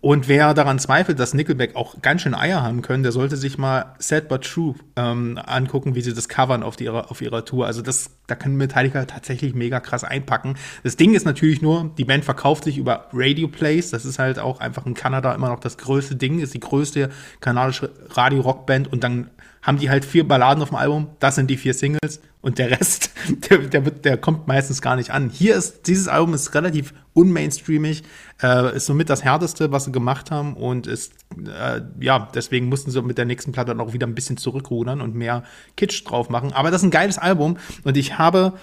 und 0.00 0.28
wer 0.28 0.54
daran 0.54 0.78
zweifelt, 0.78 1.18
dass 1.18 1.34
Nickelback 1.34 1.74
auch 1.74 2.00
ganz 2.02 2.22
schön 2.22 2.34
Eier 2.34 2.62
haben 2.62 2.82
können, 2.82 3.02
der 3.02 3.10
sollte 3.10 3.36
sich 3.36 3.58
mal 3.58 3.96
Sad 3.98 4.28
But 4.28 4.44
True 4.44 4.76
ähm, 4.94 5.40
angucken, 5.44 5.96
wie 5.96 6.02
sie 6.02 6.14
das 6.14 6.28
covern 6.28 6.62
auf, 6.62 6.76
die, 6.76 6.84
ihrer, 6.84 7.10
auf 7.10 7.20
ihrer 7.20 7.44
Tour. 7.44 7.66
Also 7.66 7.82
das, 7.82 8.10
da 8.28 8.36
können 8.36 8.56
Metallica 8.56 9.04
tatsächlich 9.06 9.54
mega 9.54 9.80
krass 9.80 10.04
einpacken. 10.04 10.54
Das 10.84 10.96
Ding 10.96 11.14
ist 11.14 11.26
natürlich 11.26 11.62
nur, 11.62 11.90
die 11.98 12.04
Band 12.04 12.24
verkauft 12.24 12.64
sich 12.64 12.78
über 12.78 13.08
Radio 13.12 13.48
Plays. 13.48 13.90
Das 13.90 14.04
ist 14.04 14.20
halt 14.20 14.38
auch 14.38 14.60
einfach 14.60 14.86
in 14.86 14.94
Kanada 14.94 15.34
immer 15.34 15.48
noch 15.48 15.60
das 15.60 15.76
größte 15.78 16.14
Ding, 16.14 16.38
ist 16.38 16.54
die 16.54 16.60
größte 16.60 17.10
kanadische 17.40 17.90
Radio-Rock-Band. 18.10 18.92
Und 18.92 19.02
dann 19.02 19.30
haben 19.62 19.78
die 19.78 19.90
halt 19.90 20.04
vier 20.04 20.26
Balladen 20.26 20.62
auf 20.62 20.68
dem 20.68 20.78
Album. 20.78 21.08
Das 21.18 21.34
sind 21.34 21.50
die 21.50 21.56
vier 21.56 21.74
Singles 21.74 22.20
und 22.48 22.58
der 22.58 22.70
Rest, 22.70 23.10
der, 23.50 23.58
der, 23.58 23.84
wird, 23.84 24.04
der 24.06 24.16
kommt 24.16 24.48
meistens 24.48 24.80
gar 24.80 24.96
nicht 24.96 25.10
an. 25.10 25.28
Hier 25.28 25.54
ist, 25.54 25.86
dieses 25.86 26.08
Album 26.08 26.32
ist 26.32 26.54
relativ 26.54 26.94
unmainstreamig, 27.12 28.02
äh, 28.42 28.74
ist 28.74 28.86
somit 28.86 29.10
das 29.10 29.22
härteste, 29.22 29.70
was 29.70 29.84
sie 29.84 29.92
gemacht 29.92 30.30
haben 30.30 30.54
und 30.54 30.86
ist, 30.86 31.12
äh, 31.36 31.82
ja, 32.00 32.30
deswegen 32.34 32.70
mussten 32.70 32.90
sie 32.90 33.02
mit 33.02 33.18
der 33.18 33.26
nächsten 33.26 33.52
Platte 33.52 33.68
dann 33.68 33.80
auch 33.80 33.92
wieder 33.92 34.06
ein 34.06 34.14
bisschen 34.14 34.38
zurückrudern 34.38 35.02
und 35.02 35.14
mehr 35.14 35.44
Kitsch 35.76 36.04
drauf 36.06 36.30
machen. 36.30 36.54
Aber 36.54 36.70
das 36.70 36.80
ist 36.80 36.86
ein 36.86 36.90
geiles 36.90 37.18
Album 37.18 37.58
und 37.84 37.98
ich 37.98 38.16
habe 38.16 38.54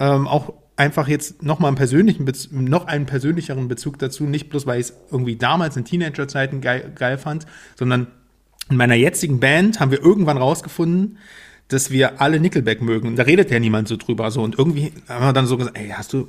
ähm, 0.00 0.26
auch 0.26 0.52
einfach 0.74 1.06
jetzt 1.06 1.42
noch 1.44 1.60
mal 1.60 1.68
einen 1.68 1.76
persönlichen 1.76 2.24
Bez 2.24 2.50
noch 2.50 2.86
einen 2.86 3.06
persönlicheren 3.06 3.68
Bezug 3.68 4.00
dazu, 4.00 4.24
nicht 4.24 4.48
bloß 4.48 4.66
weil 4.66 4.80
ich 4.80 4.88
es 4.88 4.96
irgendwie 5.12 5.36
damals 5.36 5.76
in 5.76 5.84
Teenagerzeiten 5.84 6.60
geil, 6.60 6.90
geil 6.94 7.18
fand, 7.18 7.46
sondern 7.76 8.08
in 8.68 8.76
meiner 8.76 8.96
jetzigen 8.96 9.38
Band 9.38 9.78
haben 9.78 9.92
wir 9.92 10.02
irgendwann 10.02 10.38
rausgefunden, 10.38 11.18
dass 11.68 11.90
wir 11.90 12.20
alle 12.20 12.40
Nickelback 12.40 12.80
mögen. 12.82 13.16
Da 13.16 13.24
redet 13.24 13.50
ja 13.50 13.60
niemand 13.60 13.88
so 13.88 13.96
drüber. 13.96 14.30
So. 14.30 14.42
Und 14.42 14.58
irgendwie 14.58 14.92
haben 15.08 15.24
wir 15.24 15.32
dann 15.32 15.46
so 15.46 15.56
gesagt, 15.56 15.78
ey, 15.78 15.90
hast 15.90 16.12
du, 16.12 16.28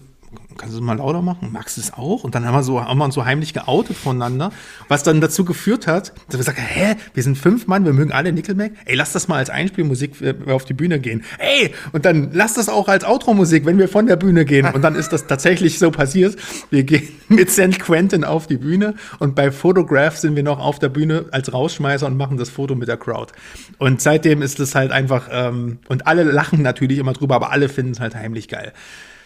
kannst 0.58 0.76
du 0.76 0.80
es 0.80 0.86
mal 0.86 0.98
lauter 0.98 1.22
machen? 1.22 1.50
Magst 1.52 1.78
du 1.78 1.82
es 1.82 1.94
auch? 1.94 2.24
Und 2.24 2.36
dann 2.36 2.46
haben 2.46 2.54
wir, 2.54 2.64
so, 2.64 2.84
haben 2.84 2.98
wir 2.98 3.06
uns 3.06 3.16
so 3.16 3.26
heimlich 3.26 3.54
geoutet 3.54 3.96
voneinander, 3.96 4.52
was 4.88 5.04
dann 5.04 5.22
dazu 5.22 5.46
geführt 5.46 5.88
hat, 5.88 6.14
dass 6.28 6.34
wir 6.34 6.40
gesagt 6.40 6.60
hä, 6.60 6.96
wir 7.14 7.24
sind 7.24 7.38
fünf 7.38 7.68
Mann, 7.68 7.86
wir 7.86 7.94
mögen 7.94 8.12
alle 8.12 8.32
Nickelback. 8.32 8.74
Ey, 8.86 8.96
lass 8.96 9.14
das 9.14 9.28
mal 9.28 9.38
als 9.38 9.50
Einspielmusik, 9.50 10.22
wir 10.22 10.54
auf 10.54 10.66
die 10.66 10.74
Bühne 10.74 11.00
gehen. 11.00 11.24
Ey, 11.40 11.74
und 11.94 12.06
dann 12.06 12.32
lass 12.34 12.54
das 12.54 12.70
auch 12.70 12.88
als 12.88 13.06
Outro-Musik, 13.06 13.66
wenn 13.66 13.78
wir 13.78 13.88
von 13.88 14.06
der 14.06 14.18
Bühne 14.18 14.46
gehen. 14.46 14.68
Und 14.68 14.82
dann 14.82 14.96
ist 14.96 15.10
das 15.14 15.28
tatsächlich 15.28 15.80
so 15.80 15.92
passiert. 15.92 16.36
Wir 16.70 16.84
gehen 16.84 17.08
mit 17.30 17.50
St. 17.50 17.80
Quentin 17.80 18.24
auf 18.24 18.48
die 18.48 18.58
Bühne 18.58 18.96
und 19.20 19.36
bei 19.36 19.52
Photograph 19.52 20.18
sind 20.18 20.36
wir 20.36 20.44
noch 20.44 20.60
auf 20.60 20.80
der 20.80 20.90
Bühne 20.90 21.26
als 21.32 21.54
Rausschmeißer 21.54 22.06
und 22.06 22.18
machen 22.18 22.38
das 22.38 22.50
Foto 22.50 22.76
mit 22.76 22.88
der 22.88 22.98
Crowd. 22.98 23.34
Und 23.78 24.02
seitdem 24.02 24.42
ist 24.42 24.60
es 24.60 24.76
halt 24.76 24.92
einfach, 24.92 25.30
ähm, 25.32 25.80
und 25.88 26.08
alle 26.08 26.24
lachen 26.24 26.62
natürlich 26.62 26.98
immer 26.98 27.14
drüber, 27.14 27.36
aber 27.36 27.52
alle 27.52 27.70
finden 27.70 27.94
es 27.94 28.00
halt 28.00 28.16
heimlich 28.16 28.48
geil. 28.48 28.74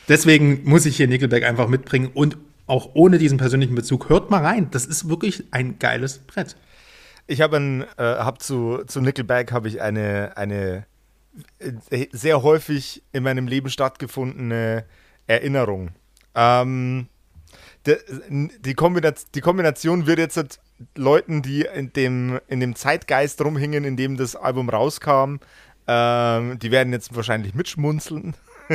Deswegen 0.07 0.61
muss 0.63 0.85
ich 0.85 0.97
hier 0.97 1.07
Nickelback 1.07 1.43
einfach 1.43 1.67
mitbringen 1.67 2.11
und 2.13 2.37
auch 2.65 2.91
ohne 2.93 3.17
diesen 3.17 3.37
persönlichen 3.37 3.75
Bezug, 3.75 4.09
hört 4.09 4.29
mal 4.29 4.43
rein. 4.43 4.69
Das 4.71 4.85
ist 4.85 5.09
wirklich 5.09 5.43
ein 5.51 5.79
geiles 5.79 6.19
Brett. 6.19 6.55
Ich 7.27 7.41
habe 7.41 7.57
äh, 7.97 8.03
hab 8.03 8.41
zu, 8.41 8.83
zu 8.85 9.01
Nickelback 9.01 9.51
habe 9.51 9.67
ich 9.67 9.81
eine, 9.81 10.35
eine 10.35 10.85
äh, 11.59 12.07
sehr 12.11 12.43
häufig 12.43 13.03
in 13.11 13.23
meinem 13.23 13.47
Leben 13.47 13.69
stattgefundene 13.69 14.85
Erinnerung. 15.27 15.91
Ähm, 16.35 17.07
de, 17.85 17.97
die, 18.29 18.73
Kombination, 18.73 19.29
die 19.35 19.41
Kombination 19.41 20.05
wird 20.05 20.19
jetzt 20.19 20.37
halt 20.37 20.59
Leuten, 20.95 21.41
die 21.41 21.61
in 21.61 21.93
dem, 21.93 22.39
in 22.47 22.59
dem 22.59 22.75
Zeitgeist 22.75 23.41
rumhingen, 23.43 23.85
in 23.85 23.95
dem 23.95 24.17
das 24.17 24.35
Album 24.35 24.69
rauskam, 24.69 25.37
ähm, 25.87 26.59
die 26.59 26.71
werden 26.71 26.93
jetzt 26.93 27.15
wahrscheinlich 27.15 27.53
mitschmunzeln. 27.53 28.35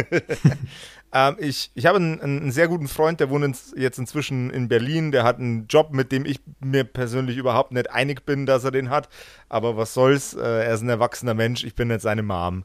Ähm, 1.12 1.36
ich 1.38 1.70
ich 1.74 1.86
habe 1.86 1.96
einen, 1.96 2.20
einen, 2.20 2.50
sehr 2.50 2.68
guten 2.68 2.88
Freund, 2.88 3.20
der 3.20 3.30
wohnt 3.30 3.44
ins, 3.44 3.72
jetzt 3.76 3.98
inzwischen 3.98 4.50
in 4.50 4.68
Berlin. 4.68 5.10
Der 5.10 5.24
hat 5.24 5.38
einen 5.38 5.66
Job, 5.66 5.92
mit 5.92 6.12
dem 6.12 6.26
ich 6.26 6.40
mir 6.60 6.84
persönlich 6.84 7.36
überhaupt 7.36 7.72
nicht 7.72 7.90
einig 7.90 8.26
bin, 8.26 8.44
dass 8.44 8.64
er 8.64 8.70
den 8.70 8.90
hat. 8.90 9.08
Aber 9.48 9.76
was 9.76 9.94
soll's? 9.94 10.34
Äh, 10.34 10.40
er 10.40 10.74
ist 10.74 10.82
ein 10.82 10.88
erwachsener 10.88 11.34
Mensch. 11.34 11.64
Ich 11.64 11.74
bin 11.74 11.90
jetzt 11.90 12.02
seine 12.02 12.22
Mom. 12.22 12.64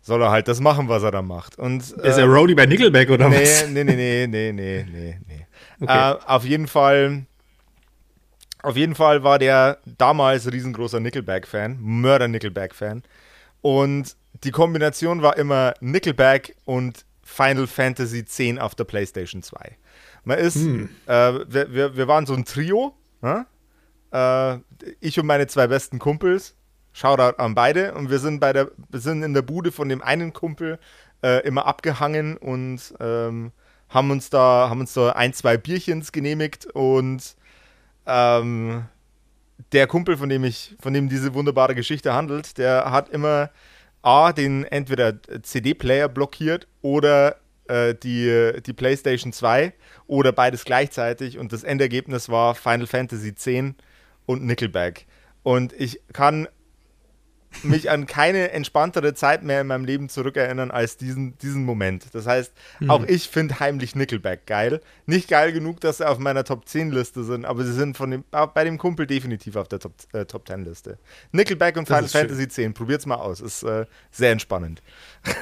Soll 0.00 0.22
er 0.22 0.30
halt 0.30 0.48
das 0.48 0.60
machen, 0.60 0.88
was 0.88 1.02
er 1.02 1.10
da 1.10 1.22
macht. 1.22 1.58
Und, 1.58 1.82
äh, 1.98 2.10
ist 2.10 2.18
er 2.18 2.26
Roadie 2.26 2.54
bei 2.54 2.66
Nickelback 2.66 3.10
oder 3.10 3.28
nee, 3.28 3.42
was? 3.42 3.68
Nee, 3.68 3.84
nee, 3.84 3.94
nee, 3.94 4.26
nee, 4.26 4.52
nee, 4.52 4.86
nee, 4.88 5.18
nee. 5.26 5.46
Okay. 5.80 6.12
Äh, 6.12 6.16
auf 6.26 6.44
jeden 6.44 6.66
Fall. 6.66 7.26
Auf 8.62 8.76
jeden 8.76 8.96
Fall 8.96 9.22
war 9.22 9.38
der 9.38 9.78
damals 9.84 10.50
riesengroßer 10.50 10.98
Nickelback-Fan, 10.98 11.78
Mörder-Nickelback-Fan. 11.80 13.04
Und 13.60 14.16
die 14.42 14.50
Kombination 14.50 15.22
war 15.22 15.36
immer 15.36 15.74
Nickelback 15.80 16.56
und 16.64 17.04
Final 17.26 17.66
Fantasy 17.66 18.20
X 18.20 18.40
auf 18.60 18.76
der 18.76 18.84
PlayStation 18.84 19.42
2. 19.42 19.76
Man 20.22 20.38
ist, 20.38 20.54
hm. 20.54 20.88
äh, 21.06 21.10
wir, 21.48 21.72
wir, 21.72 21.96
wir, 21.96 22.08
waren 22.08 22.24
so 22.24 22.34
ein 22.34 22.44
Trio, 22.44 22.94
äh, 24.12 24.58
ich 25.00 25.18
und 25.18 25.26
meine 25.26 25.48
zwei 25.48 25.66
besten 25.66 25.98
Kumpels. 25.98 26.54
Shoutout 26.92 27.38
an 27.38 27.54
beide. 27.54 27.94
Und 27.94 28.10
wir 28.10 28.20
sind 28.20 28.40
bei 28.40 28.52
der, 28.52 28.70
wir 28.88 29.00
sind 29.00 29.22
in 29.22 29.34
der 29.34 29.42
Bude 29.42 29.72
von 29.72 29.88
dem 29.88 30.02
einen 30.02 30.32
Kumpel 30.32 30.78
äh, 31.22 31.44
immer 31.46 31.66
abgehangen 31.66 32.36
und 32.36 32.94
ähm, 33.00 33.52
haben 33.88 34.10
uns 34.10 34.30
da, 34.30 34.68
haben 34.70 34.80
uns 34.80 34.94
da 34.94 35.10
ein, 35.10 35.32
zwei 35.32 35.56
Bierchens 35.56 36.12
genehmigt 36.12 36.66
und 36.66 37.36
ähm, 38.06 38.84
der 39.72 39.86
Kumpel, 39.88 40.16
von 40.16 40.28
dem 40.28 40.44
ich, 40.44 40.76
von 40.80 40.94
dem 40.94 41.08
diese 41.08 41.34
wunderbare 41.34 41.74
Geschichte 41.74 42.14
handelt, 42.14 42.56
der 42.56 42.90
hat 42.92 43.08
immer 43.10 43.50
A, 44.06 44.32
den 44.32 44.62
entweder 44.64 45.14
CD-Player 45.42 46.08
blockiert 46.08 46.68
oder 46.80 47.36
äh, 47.66 47.92
die, 47.94 48.52
die 48.64 48.72
PlayStation 48.72 49.32
2 49.32 49.72
oder 50.06 50.30
beides 50.30 50.64
gleichzeitig 50.64 51.38
und 51.38 51.52
das 51.52 51.64
Endergebnis 51.64 52.28
war 52.28 52.54
Final 52.54 52.86
Fantasy 52.86 53.30
X 53.30 53.48
und 54.24 54.44
Nickelback. 54.44 55.06
Und 55.42 55.72
ich 55.72 56.00
kann 56.12 56.46
mich 57.62 57.90
an 57.90 58.06
keine 58.06 58.50
entspanntere 58.50 59.14
Zeit 59.14 59.42
mehr 59.42 59.60
in 59.60 59.66
meinem 59.66 59.84
Leben 59.84 60.08
zurückerinnern 60.08 60.70
als 60.70 60.96
diesen, 60.96 61.36
diesen 61.38 61.64
Moment. 61.64 62.06
Das 62.12 62.26
heißt, 62.26 62.52
mhm. 62.80 62.90
auch 62.90 63.04
ich 63.06 63.28
finde 63.28 63.60
heimlich 63.60 63.94
Nickelback 63.94 64.46
geil. 64.46 64.80
Nicht 65.06 65.28
geil 65.28 65.52
genug, 65.52 65.80
dass 65.80 65.98
sie 65.98 66.08
auf 66.08 66.18
meiner 66.18 66.44
Top 66.44 66.68
10 66.68 66.90
Liste 66.90 67.24
sind, 67.24 67.44
aber 67.44 67.64
sie 67.64 67.72
sind 67.72 67.96
von 67.96 68.10
dem, 68.10 68.24
bei 68.30 68.64
dem 68.64 68.78
Kumpel 68.78 69.06
definitiv 69.06 69.56
auf 69.56 69.68
der 69.68 69.78
Top, 69.78 69.92
äh, 70.12 70.24
Top 70.24 70.46
10 70.46 70.64
Liste. 70.64 70.98
Nickelback 71.32 71.76
und 71.76 71.86
Final 71.86 72.08
Fantasy 72.08 72.42
schön. 72.42 72.50
10, 72.50 72.74
probiert's 72.74 73.06
mal 73.06 73.16
aus. 73.16 73.40
Ist 73.40 73.62
äh, 73.62 73.86
sehr 74.10 74.32
entspannend. 74.32 74.82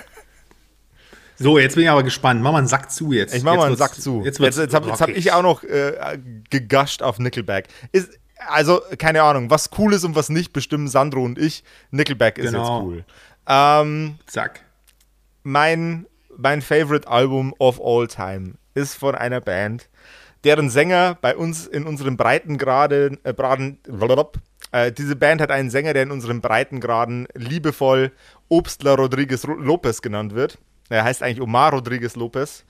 So, 1.36 1.58
jetzt 1.58 1.74
bin 1.74 1.84
ich 1.84 1.90
aber 1.90 2.02
gespannt. 2.02 2.42
Mach 2.42 2.52
mal 2.52 2.58
einen 2.58 2.68
Sack 2.68 2.92
zu 2.92 3.12
jetzt. 3.12 3.34
Ich 3.34 3.42
mach 3.42 3.52
jetzt 3.52 3.58
mal 3.58 3.66
einen 3.66 3.76
Sack 3.76 3.94
zu. 3.94 4.22
Jetzt, 4.24 4.38
jetzt, 4.38 4.58
jetzt 4.58 4.74
habe 4.74 4.92
hab 4.92 5.08
ich 5.08 5.32
auch 5.32 5.42
noch 5.42 5.64
äh, 5.64 6.18
gegascht 6.48 7.02
auf 7.02 7.18
Nickelback. 7.18 7.66
Ist, 7.92 8.10
also, 8.48 8.82
keine 8.98 9.22
Ahnung, 9.22 9.50
was 9.50 9.70
cool 9.78 9.92
ist 9.92 10.04
und 10.04 10.14
was 10.14 10.28
nicht, 10.28 10.52
bestimmen 10.52 10.88
Sandro 10.88 11.22
und 11.22 11.38
ich. 11.38 11.64
Nickelback 11.90 12.38
ist 12.38 12.52
genau. 12.52 12.78
jetzt 12.78 12.84
cool. 12.84 13.04
Ähm, 13.46 14.18
Zack. 14.26 14.64
Mein, 15.42 16.06
mein 16.36 16.62
Favorite 16.62 17.08
Album 17.08 17.54
of 17.58 17.80
all 17.80 18.06
time 18.06 18.54
ist 18.74 18.94
von 18.94 19.14
einer 19.14 19.40
Band, 19.40 19.88
deren 20.44 20.70
Sänger 20.70 21.16
bei 21.20 21.36
uns 21.36 21.66
in 21.66 21.84
unserem 21.86 22.16
Breitengraden, 22.16 23.18
äh, 23.24 23.32
Braden, 23.32 23.78
äh, 24.72 24.92
diese 24.92 25.16
Band 25.16 25.40
hat 25.40 25.50
einen 25.50 25.70
Sänger, 25.70 25.92
der 25.92 26.02
in 26.02 26.10
unserem 26.10 26.40
Breitengraden 26.40 27.28
liebevoll 27.34 28.12
Obstler 28.48 28.96
Rodriguez 28.96 29.44
Lopez 29.44 30.02
genannt 30.02 30.34
wird. 30.34 30.58
Er 30.88 31.04
heißt 31.04 31.22
eigentlich 31.22 31.40
Omar 31.40 31.72
Rodriguez 31.72 32.16
Lopez 32.16 32.64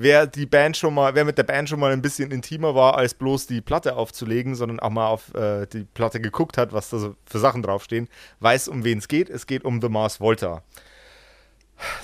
wer 0.00 0.26
die 0.26 0.46
Band 0.46 0.76
schon 0.76 0.94
mal, 0.94 1.14
wer 1.14 1.24
mit 1.24 1.38
der 1.38 1.42
Band 1.42 1.68
schon 1.68 1.80
mal 1.80 1.92
ein 1.92 2.02
bisschen 2.02 2.30
intimer 2.30 2.74
war, 2.74 2.96
als 2.96 3.14
bloß 3.14 3.46
die 3.46 3.60
Platte 3.60 3.96
aufzulegen, 3.96 4.54
sondern 4.54 4.80
auch 4.80 4.90
mal 4.90 5.08
auf 5.08 5.34
äh, 5.34 5.66
die 5.66 5.84
Platte 5.84 6.20
geguckt 6.20 6.56
hat, 6.56 6.72
was 6.72 6.90
da 6.90 6.98
so 6.98 7.16
für 7.26 7.38
Sachen 7.38 7.62
draufstehen, 7.62 8.08
weiß, 8.40 8.68
um 8.68 8.84
wen 8.84 8.98
es 8.98 9.08
geht. 9.08 9.28
Es 9.30 9.46
geht 9.46 9.64
um 9.64 9.80
The 9.80 9.88
Mars 9.88 10.20
Volta. 10.20 10.62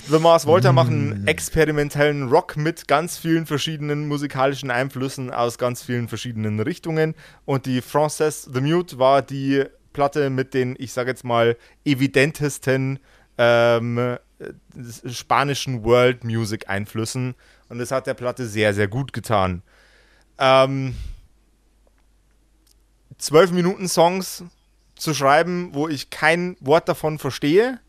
The 0.09 0.19
Mars 0.19 0.45
Volta 0.47 0.71
mm. 0.71 0.75
machen 0.75 1.27
experimentellen 1.27 2.29
Rock 2.29 2.57
mit 2.57 2.87
ganz 2.87 3.17
vielen 3.17 3.45
verschiedenen 3.45 4.07
musikalischen 4.07 4.71
Einflüssen 4.71 5.31
aus 5.31 5.57
ganz 5.57 5.83
vielen 5.83 6.07
verschiedenen 6.07 6.59
Richtungen. 6.59 7.15
Und 7.45 7.65
die 7.65 7.81
Frances 7.81 8.49
The 8.51 8.61
Mute 8.61 8.97
war 8.97 9.21
die 9.21 9.65
Platte 9.93 10.29
mit 10.29 10.53
den, 10.53 10.75
ich 10.79 10.93
sage 10.93 11.09
jetzt 11.09 11.23
mal, 11.23 11.57
evidentesten 11.85 12.99
ähm, 13.37 14.17
spanischen 15.09 15.83
World 15.83 16.23
Music 16.23 16.69
Einflüssen. 16.69 17.35
Und 17.69 17.79
das 17.79 17.91
hat 17.91 18.07
der 18.07 18.13
Platte 18.13 18.47
sehr, 18.47 18.73
sehr 18.73 18.87
gut 18.87 19.13
getan. 19.13 19.61
Ähm, 20.37 20.95
zwölf 23.17 23.51
Minuten 23.51 23.87
Songs 23.87 24.43
zu 24.95 25.13
schreiben, 25.13 25.73
wo 25.73 25.87
ich 25.87 26.09
kein 26.09 26.57
Wort 26.59 26.87
davon 26.89 27.19
verstehe 27.19 27.79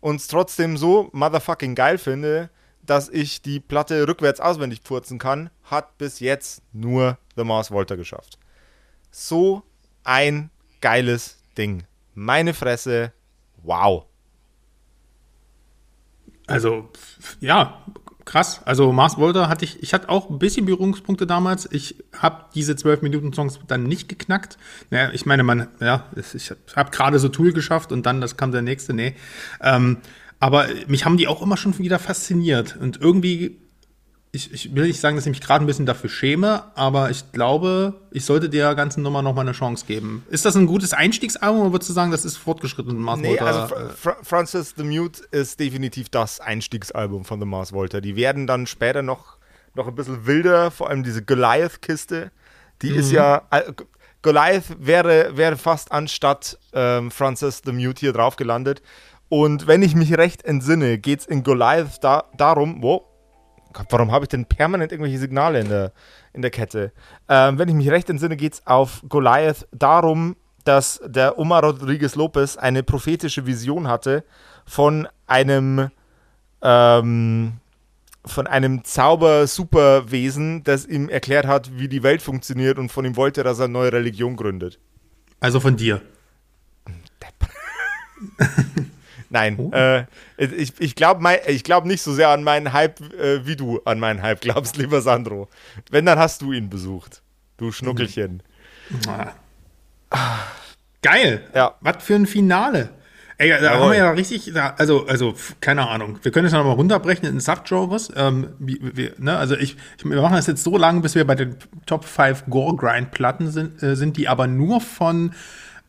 und 0.00 0.16
es 0.16 0.26
trotzdem 0.26 0.76
so 0.76 1.10
motherfucking 1.12 1.74
geil 1.74 1.98
finde, 1.98 2.50
dass 2.82 3.08
ich 3.08 3.42
die 3.42 3.60
Platte 3.60 4.06
rückwärts 4.06 4.40
auswendig 4.40 4.82
purzen 4.82 5.18
kann, 5.18 5.50
hat 5.64 5.98
bis 5.98 6.20
jetzt 6.20 6.62
nur 6.72 7.18
The 7.34 7.44
Mars 7.44 7.70
Volta 7.70 7.96
geschafft. 7.96 8.38
So 9.10 9.62
ein 10.04 10.50
geiles 10.80 11.38
Ding. 11.58 11.84
Meine 12.14 12.54
Fresse, 12.54 13.12
wow. 13.62 14.06
Also, 16.46 16.88
ja, 17.40 17.84
krass. 18.26 18.60
Also 18.66 18.92
Mars 18.92 19.16
Volta 19.16 19.48
hatte 19.48 19.64
ich, 19.64 19.82
ich 19.82 19.94
hatte 19.94 20.10
auch 20.10 20.28
ein 20.28 20.38
bisschen 20.38 20.66
Berührungspunkte 20.66 21.26
damals. 21.26 21.66
Ich 21.72 21.96
habe 22.18 22.44
diese 22.54 22.74
12-Minuten-Songs 22.74 23.60
dann 23.66 23.84
nicht 23.84 24.08
geknackt. 24.08 24.58
Naja, 24.90 25.10
ich 25.14 25.24
meine, 25.24 25.44
man, 25.44 25.68
ja, 25.80 26.04
ich 26.34 26.52
habe 26.74 26.90
gerade 26.90 27.18
so 27.18 27.30
Tool 27.30 27.52
geschafft 27.52 27.92
und 27.92 28.04
dann, 28.04 28.20
das 28.20 28.36
kam 28.36 28.52
der 28.52 28.62
nächste, 28.62 28.92
nee. 28.92 29.14
Ähm, 29.62 29.98
aber 30.38 30.66
mich 30.86 31.06
haben 31.06 31.16
die 31.16 31.28
auch 31.28 31.40
immer 31.40 31.56
schon 31.56 31.78
wieder 31.78 31.98
fasziniert. 31.98 32.76
Und 32.76 33.00
irgendwie 33.00 33.56
ich, 34.36 34.52
ich, 34.52 34.74
will 34.74 34.86
nicht 34.86 35.00
sagen, 35.00 35.16
dass 35.16 35.26
ich 35.26 35.30
mich 35.30 35.40
gerade 35.40 35.64
ein 35.64 35.66
bisschen 35.66 35.86
dafür 35.86 36.10
schäme, 36.10 36.64
aber 36.74 37.10
ich 37.10 37.32
glaube, 37.32 37.94
ich 38.12 38.24
sollte 38.24 38.48
der 38.48 38.74
ganzen 38.74 39.02
Nummer 39.02 39.22
noch 39.22 39.34
mal 39.34 39.40
eine 39.40 39.52
Chance 39.52 39.86
geben. 39.86 40.24
Ist 40.30 40.44
das 40.44 40.54
ein 40.56 40.66
gutes 40.66 40.92
Einstiegsalbum 40.92 41.62
oder 41.62 41.72
würdest 41.72 41.90
du 41.90 41.94
sagen, 41.94 42.10
das 42.10 42.24
ist 42.24 42.36
fortgeschritten 42.36 42.96
Mars 42.98 43.20
nee, 43.20 43.30
Volta? 43.30 43.44
Also 43.44 43.74
Fra 43.96 44.16
Francis 44.22 44.74
the 44.76 44.84
Mute 44.84 45.22
ist 45.30 45.58
definitiv 45.58 46.10
das 46.10 46.38
Einstiegsalbum 46.40 47.24
von 47.24 47.40
The 47.40 47.46
Mars 47.46 47.72
Volta. 47.72 48.00
Die 48.00 48.14
werden 48.14 48.46
dann 48.46 48.66
später 48.66 49.02
noch, 49.02 49.38
noch 49.74 49.88
ein 49.88 49.94
bisschen 49.94 50.26
wilder, 50.26 50.70
vor 50.70 50.90
allem 50.90 51.02
diese 51.02 51.24
Goliath-Kiste. 51.24 52.30
Die 52.82 52.90
mhm. 52.90 52.98
ist 52.98 53.10
ja. 53.10 53.42
Äh, 53.50 53.72
Goliath 54.22 54.64
wäre, 54.80 55.36
wäre 55.36 55.56
fast 55.56 55.92
anstatt 55.92 56.58
ähm, 56.72 57.10
Francis 57.12 57.62
the 57.64 57.72
Mute 57.72 58.00
hier 58.00 58.12
drauf 58.12 58.36
gelandet. 58.36 58.82
Und 59.28 59.66
wenn 59.66 59.82
ich 59.82 59.94
mich 59.94 60.16
recht 60.16 60.44
entsinne, 60.44 60.98
geht 60.98 61.20
es 61.20 61.26
in 61.26 61.42
Goliath 61.42 62.02
da, 62.02 62.24
darum, 62.36 62.82
wow, 62.82 63.02
Gott, 63.76 63.88
warum 63.90 64.10
habe 64.10 64.24
ich 64.24 64.30
denn 64.30 64.46
permanent 64.46 64.90
irgendwelche 64.90 65.18
Signale 65.18 65.60
in 65.60 65.68
der, 65.68 65.92
in 66.32 66.40
der 66.40 66.50
Kette? 66.50 66.92
Ähm, 67.28 67.58
wenn 67.58 67.68
ich 67.68 67.74
mich 67.74 67.90
recht 67.90 68.08
entsinne, 68.08 68.34
geht 68.36 68.54
es 68.54 68.66
auf 68.66 69.02
Goliath 69.06 69.68
darum, 69.70 70.36
dass 70.64 70.98
der 71.04 71.38
Omar 71.38 71.62
Rodriguez 71.62 72.14
Lopez 72.14 72.56
eine 72.56 72.82
prophetische 72.82 73.44
Vision 73.44 73.86
hatte 73.86 74.24
von 74.64 75.06
einem 75.26 75.90
ähm, 76.62 77.60
von 78.24 78.46
einem 78.46 78.82
Zauber-Superwesen, 78.82 80.64
das 80.64 80.86
ihm 80.86 81.10
erklärt 81.10 81.46
hat, 81.46 81.78
wie 81.78 81.86
die 81.86 82.02
Welt 82.02 82.22
funktioniert 82.22 82.78
und 82.78 82.90
von 82.90 83.04
ihm 83.04 83.14
wollte, 83.14 83.44
dass 83.44 83.58
er 83.58 83.64
eine 83.64 83.74
neue 83.74 83.92
Religion 83.92 84.36
gründet. 84.36 84.80
Also 85.38 85.60
von 85.60 85.76
dir. 85.76 86.00
Depp. 87.20 87.50
Nein, 89.30 89.56
oh. 89.58 89.70
äh, 89.72 90.04
ich, 90.36 90.72
ich 90.78 90.94
glaube 90.94 91.22
glaub 91.64 91.84
nicht 91.84 92.02
so 92.02 92.12
sehr 92.12 92.28
an 92.28 92.44
meinen 92.44 92.72
Hype, 92.72 93.00
äh, 93.14 93.46
wie 93.46 93.56
du 93.56 93.80
an 93.84 93.98
meinen 93.98 94.22
Hype 94.22 94.40
glaubst, 94.40 94.76
lieber 94.78 95.00
Sandro. 95.00 95.48
Wenn, 95.90 96.06
dann 96.06 96.18
hast 96.18 96.42
du 96.42 96.52
ihn 96.52 96.70
besucht. 96.70 97.22
Du 97.56 97.72
Schnuckelchen. 97.72 98.42
Ah. 99.08 99.32
Geil. 101.02 101.42
Ja. 101.54 101.74
Was 101.80 102.02
für 102.04 102.14
ein 102.14 102.26
Finale. 102.26 102.90
Ey, 103.38 103.50
da 103.50 103.56
Jawohl. 103.56 103.78
haben 103.78 103.90
wir 103.90 103.98
ja 103.98 104.10
richtig, 104.12 104.52
also, 104.78 105.06
also, 105.06 105.34
keine 105.60 105.88
Ahnung. 105.88 106.18
Wir 106.22 106.32
können 106.32 106.46
es 106.46 106.52
nochmal 106.52 106.74
runterbrechen 106.74 107.28
in 107.28 107.38
Subgenres. 107.38 108.10
Ähm, 108.16 108.48
ne? 109.18 109.36
Also 109.36 109.56
ich, 109.56 109.76
ich, 109.98 110.04
wir 110.04 110.22
machen 110.22 110.36
das 110.36 110.46
jetzt 110.46 110.64
so 110.64 110.78
lange, 110.78 111.00
bis 111.00 111.14
wir 111.14 111.26
bei 111.26 111.34
den 111.34 111.56
Top 111.84 112.04
5 112.06 112.44
Gore-Grind-Platten 112.48 113.50
sind, 113.50 113.82
äh, 113.82 113.94
sind, 113.94 114.16
die 114.16 114.28
aber 114.28 114.46
nur 114.46 114.80
von 114.80 115.32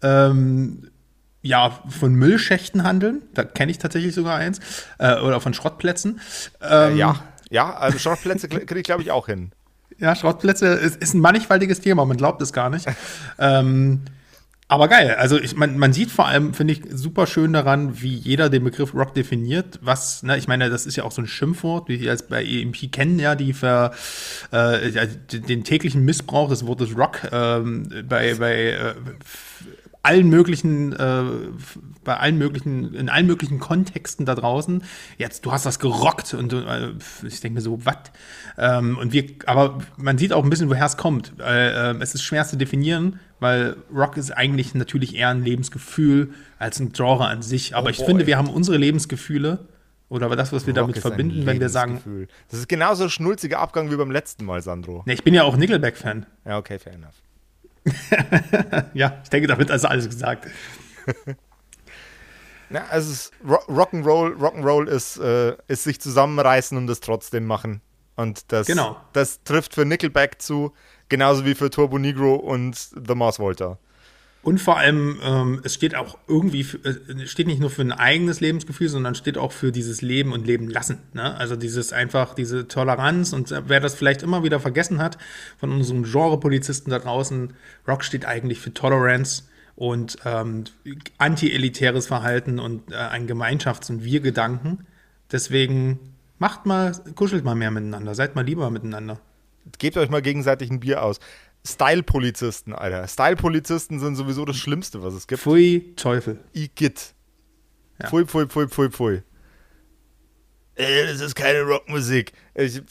ähm, 0.01 0.89
ja, 1.41 1.79
von 1.87 2.13
Müllschächten 2.13 2.83
handeln. 2.83 3.21
Da 3.33 3.43
kenne 3.43 3.71
ich 3.71 3.77
tatsächlich 3.77 4.13
sogar 4.13 4.35
eins. 4.35 4.59
Äh, 4.97 5.19
oder 5.19 5.39
von 5.41 5.53
Schrottplätzen. 5.53 6.19
Ähm, 6.61 6.97
ja, 6.97 7.23
ja, 7.49 7.75
also 7.75 7.97
Schrottplätze 7.97 8.47
kriege 8.49 8.79
ich, 8.79 8.83
glaube 8.83 9.01
ich, 9.01 9.11
auch 9.11 9.27
hin. 9.27 9.51
Ja, 9.99 10.15
Schrottplätze 10.15 10.67
ist, 10.67 10.97
ist, 10.97 11.13
ein 11.13 11.21
mannigfaltiges 11.21 11.81
Thema, 11.81 12.05
man 12.05 12.17
glaubt 12.17 12.41
es 12.41 12.53
gar 12.53 12.69
nicht. 12.69 12.85
ähm, 13.39 14.01
aber 14.69 14.89
geil, 14.89 15.15
also 15.17 15.39
ich, 15.39 15.55
man, 15.55 15.77
man 15.77 15.93
sieht 15.93 16.11
vor 16.11 16.27
allem, 16.27 16.53
finde 16.53 16.73
ich, 16.73 16.81
super 16.91 17.25
schön 17.25 17.53
daran, 17.53 18.01
wie 18.01 18.13
jeder 18.13 18.49
den 18.49 18.65
Begriff 18.65 18.93
Rock 18.93 19.13
definiert. 19.13 19.79
Was, 19.81 20.23
ne, 20.23 20.37
ich 20.37 20.49
meine, 20.49 20.69
das 20.69 20.85
ist 20.85 20.97
ja 20.97 21.05
auch 21.05 21.13
so 21.13 21.21
ein 21.21 21.27
Schimpfwort, 21.27 21.87
wie 21.87 22.01
wir 22.01 22.11
als 22.11 22.27
bei 22.27 22.43
EMP 22.43 22.91
kennen, 22.91 23.17
ja, 23.17 23.35
die 23.35 23.53
für 23.53 23.91
äh, 24.51 25.07
den 25.31 25.63
täglichen 25.63 26.03
Missbrauch 26.03 26.49
des 26.49 26.67
Wortes 26.67 26.97
Rock 26.97 27.21
ähm, 27.31 27.89
bei, 28.09 28.35
bei 28.35 28.71
äh, 28.71 28.95
allen 30.07 30.29
möglichen, 30.29 30.93
äh, 30.93 31.23
bei 32.05 32.15
allen 32.15 32.37
möglichen, 32.37 32.93
in 32.93 33.09
allen 33.09 33.27
möglichen 33.27 33.59
Kontexten 33.59 34.25
da 34.25 34.35
draußen. 34.35 34.83
Jetzt, 35.17 35.45
du 35.45 35.51
hast 35.51 35.65
das 35.65 35.79
gerockt 35.79 36.33
und 36.33 36.53
äh, 36.53 36.91
ich 37.27 37.41
denke 37.41 37.55
mir 37.55 37.61
so, 37.61 37.85
was? 37.85 37.97
Ähm, 38.57 38.97
und 38.97 39.11
wir, 39.11 39.25
aber 39.45 39.79
man 39.97 40.17
sieht 40.17 40.31
auch 40.31 40.45
ein 40.45 40.49
bisschen, 40.49 40.69
woher 40.69 40.85
es 40.85 40.95
kommt. 40.95 41.33
Äh, 41.39 41.91
es 41.99 42.15
ist 42.15 42.23
schwer 42.23 42.47
zu 42.47 42.55
definieren, 42.55 43.19
weil 43.41 43.75
Rock 43.93 44.15
ist 44.15 44.31
eigentlich 44.31 44.73
natürlich 44.73 45.13
eher 45.13 45.29
ein 45.29 45.43
Lebensgefühl 45.43 46.29
als 46.57 46.79
ein 46.79 46.93
Genre 46.93 47.27
an 47.27 47.41
sich. 47.41 47.75
Aber 47.75 47.87
oh, 47.87 47.91
ich 47.91 47.97
finde, 47.97 48.25
wir 48.27 48.37
haben 48.37 48.49
unsere 48.49 48.77
Lebensgefühle 48.77 49.67
oder 50.07 50.33
das, 50.37 50.53
was 50.53 50.65
wir 50.65 50.73
Rock 50.73 50.83
damit 50.83 50.99
verbinden, 50.99 51.45
wenn 51.45 51.59
wir 51.59 51.67
sagen. 51.67 52.29
Das 52.49 52.59
ist 52.59 52.69
genauso 52.69 53.03
ein 53.03 53.09
schnulziger 53.09 53.59
Abgang 53.59 53.91
wie 53.91 53.97
beim 53.97 54.11
letzten 54.11 54.45
Mal, 54.45 54.61
Sandro. 54.61 55.03
Ne, 55.05 55.13
ich 55.13 55.23
bin 55.25 55.33
ja 55.33 55.43
auch 55.43 55.57
Nickelback-Fan. 55.57 56.25
Ja, 56.45 56.57
okay, 56.57 56.79
fair 56.79 56.93
enough. 56.93 57.26
ja, 58.93 59.19
ich 59.23 59.29
denke, 59.29 59.47
damit 59.47 59.69
ist 59.69 59.85
alles 59.85 60.09
gesagt. 60.09 60.47
Ja, 62.69 62.85
also 62.89 63.31
Rock'n'Roll, 63.45 64.35
Rock'n'Roll 64.35 64.87
ist, 64.87 65.17
äh, 65.17 65.55
ist 65.67 65.85
sich 65.85 66.01
zusammenreißen 66.01 66.77
und 66.77 66.89
es 66.89 66.99
trotzdem 66.99 67.45
machen. 67.45 67.79
Und 68.17 68.51
das, 68.51 68.67
genau. 68.67 68.97
das 69.13 69.43
trifft 69.43 69.73
für 69.73 69.85
Nickelback 69.85 70.41
zu, 70.41 70.73
genauso 71.07 71.45
wie 71.45 71.55
für 71.55 71.69
Turbo 71.69 71.97
Negro 71.97 72.35
und 72.35 72.75
The 72.75 73.15
Mars 73.15 73.39
Volta. 73.39 73.77
Und 74.43 74.59
vor 74.59 74.77
allem, 74.77 75.19
ähm, 75.23 75.61
es 75.63 75.73
steht 75.73 75.95
auch 75.95 76.17
irgendwie, 76.27 76.61
äh, 76.61 77.25
steht 77.25 77.47
nicht 77.47 77.59
nur 77.59 77.69
für 77.69 77.81
ein 77.81 77.91
eigenes 77.91 78.39
Lebensgefühl, 78.39 78.87
sondern 78.87 79.13
steht 79.13 79.37
auch 79.37 79.51
für 79.51 79.71
dieses 79.71 80.01
Leben 80.01 80.31
und 80.31 80.47
Leben 80.47 80.69
lassen. 80.69 80.99
Ne? 81.13 81.35
Also 81.35 81.55
dieses 81.55 81.91
einfach, 81.91 82.33
diese 82.33 82.67
Toleranz 82.67 83.33
und 83.33 83.51
äh, 83.51 83.63
wer 83.67 83.79
das 83.79 83.95
vielleicht 83.95 84.23
immer 84.23 84.43
wieder 84.43 84.59
vergessen 84.59 84.99
hat, 84.99 85.17
von 85.57 85.71
unseren 85.71 86.03
Genre-Polizisten 86.03 86.91
da 86.91 86.99
draußen, 86.99 87.53
Rock 87.87 88.03
steht 88.03 88.25
eigentlich 88.25 88.59
für 88.59 88.73
Tolerance 88.73 89.43
und 89.75 90.17
ähm, 90.25 90.63
anti-elitäres 91.17 92.07
Verhalten 92.07 92.59
und 92.59 92.91
äh, 92.91 92.95
ein 92.95 93.27
Gemeinschafts- 93.27 93.91
und 93.91 94.03
Wir-Gedanken. 94.03 94.85
Deswegen 95.31 95.99
macht 96.39 96.65
mal, 96.65 96.93
kuschelt 97.15 97.43
mal 97.43 97.55
mehr 97.55 97.71
miteinander, 97.71 98.15
seid 98.15 98.35
mal 98.35 98.45
lieber 98.45 98.69
miteinander. 98.71 99.19
Gebt 99.77 99.97
euch 99.97 100.09
mal 100.09 100.21
gegenseitig 100.21 100.71
ein 100.71 100.79
Bier 100.79 101.03
aus. 101.03 101.19
Style-Polizisten, 101.67 102.73
Alter. 102.73 103.07
Style-Polizisten 103.07 103.99
sind 103.99 104.15
sowieso 104.15 104.45
das 104.45 104.57
Schlimmste, 104.57 105.03
was 105.03 105.13
es 105.13 105.27
gibt. 105.27 105.41
Pfui, 105.41 105.93
Teufel. 105.95 106.39
Igitt. 106.53 107.13
Ja. 108.01 108.07
Pfui, 108.07 108.25
pfui, 108.25 108.47
pfui, 108.47 108.67
pfui, 108.67 108.89
pfui. 108.89 109.21
Äh, 110.75 111.07
das 111.07 111.21
ist 111.21 111.35
keine 111.35 111.61
Rockmusik. 111.61 112.33
Ich, 112.55 112.77
äh, 112.77 112.81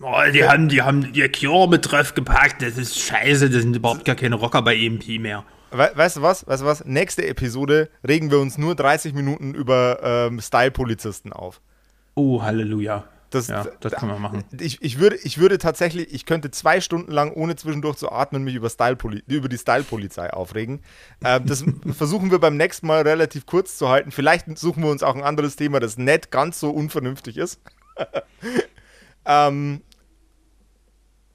Oh, 0.00 0.12
die 0.32 0.44
haben, 0.44 0.68
die 0.68 0.82
haben 0.82 1.14
ihr 1.14 1.32
Cure 1.32 1.68
mit 1.68 1.90
drauf 1.90 2.12
gepackt. 2.12 2.60
Das 2.60 2.76
ist 2.76 2.98
scheiße. 2.98 3.48
Das 3.48 3.62
sind 3.62 3.74
überhaupt 3.74 4.04
gar 4.04 4.14
keine 4.14 4.34
Rocker 4.34 4.60
bei 4.60 4.76
EMP 4.76 5.18
mehr. 5.18 5.44
we 5.70 5.90
weißt 5.94 6.18
du 6.18 6.22
was? 6.22 6.46
Weißt 6.46 6.62
du 6.62 6.66
was? 6.66 6.84
Nächste 6.84 7.26
Episode 7.26 7.88
regen 8.06 8.30
wir 8.30 8.38
uns 8.38 8.58
nur 8.58 8.74
30 8.74 9.14
Minuten 9.14 9.54
über 9.54 10.00
ähm, 10.02 10.40
Style-Polizisten 10.40 11.32
auf. 11.32 11.62
Oh, 12.14 12.42
Halleluja. 12.42 13.04
Das, 13.30 13.48
ja, 13.48 13.66
das 13.80 13.94
können 13.94 14.12
wir 14.12 14.18
machen. 14.18 14.44
Ich, 14.60 14.80
ich, 14.82 14.98
würde, 14.98 15.16
ich 15.16 15.38
würde 15.38 15.58
tatsächlich, 15.58 16.12
ich 16.14 16.26
könnte 16.26 16.50
zwei 16.50 16.80
Stunden 16.80 17.10
lang, 17.10 17.32
ohne 17.32 17.56
zwischendurch 17.56 17.96
zu 17.96 18.10
atmen, 18.12 18.44
mich 18.44 18.54
über, 18.54 18.70
Style 18.70 18.96
über 19.26 19.48
die 19.48 19.58
Style-Polizei 19.58 20.32
aufregen. 20.32 20.80
Ähm, 21.24 21.44
das 21.44 21.64
versuchen 21.96 22.30
wir 22.30 22.38
beim 22.38 22.56
nächsten 22.56 22.86
Mal 22.86 23.02
relativ 23.02 23.46
kurz 23.46 23.78
zu 23.78 23.88
halten. 23.88 24.12
Vielleicht 24.12 24.56
suchen 24.58 24.82
wir 24.82 24.90
uns 24.90 25.02
auch 25.02 25.16
ein 25.16 25.24
anderes 25.24 25.56
Thema, 25.56 25.80
das 25.80 25.98
nicht 25.98 26.30
ganz 26.30 26.60
so 26.60 26.70
unvernünftig 26.70 27.36
ist. 27.36 27.60
ähm, 29.26 29.82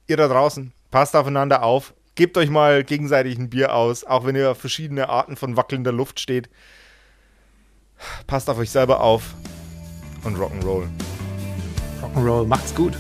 ihr 0.08 0.17
da 0.17 0.27
draußen, 0.27 0.71
passt 0.91 1.15
aufeinander 1.15 1.63
auf. 1.63 1.93
Gebt 2.15 2.38
euch 2.38 2.49
mal 2.49 2.84
gegenseitig 2.84 3.38
ein 3.38 3.49
Bier 3.49 3.73
aus, 3.73 4.04
auch 4.04 4.25
wenn 4.25 4.36
ihr 4.36 4.51
auf 4.51 4.60
verschiedene 4.60 5.10
Arten 5.10 5.36
von 5.36 5.58
wackelnder 5.58 5.91
Luft 5.91 6.19
steht. 6.19 6.49
Passt 8.27 8.49
auf 8.49 8.58
euch 8.58 8.69
selber 8.69 9.01
auf 9.01 9.36
und 10.23 10.38
Rock'n'Roll. 10.38 10.88
Rock'n'Roll, 12.01 12.45
macht's 12.47 12.73
gut. 12.73 12.93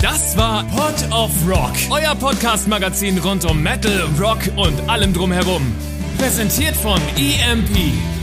Das 0.00 0.36
war 0.36 0.64
Pod 0.64 0.94
of 1.10 1.30
Rock, 1.46 1.72
euer 1.90 2.14
Podcast-Magazin 2.14 3.18
rund 3.18 3.44
um 3.44 3.62
Metal, 3.62 4.08
Rock 4.18 4.38
und 4.56 4.88
allem 4.88 5.12
drumherum. 5.12 5.74
Präsentiert 6.18 6.76
von 6.76 7.00
EMP. 7.16 8.19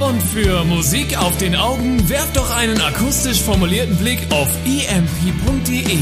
Und 0.00 0.22
für 0.22 0.64
Musik 0.64 1.16
auf 1.18 1.36
den 1.36 1.54
Augen 1.54 2.08
werft 2.08 2.34
doch 2.34 2.50
einen 2.50 2.80
akustisch 2.80 3.38
formulierten 3.40 3.96
Blick 3.96 4.18
auf 4.30 4.48
emp.de. 4.64 5.98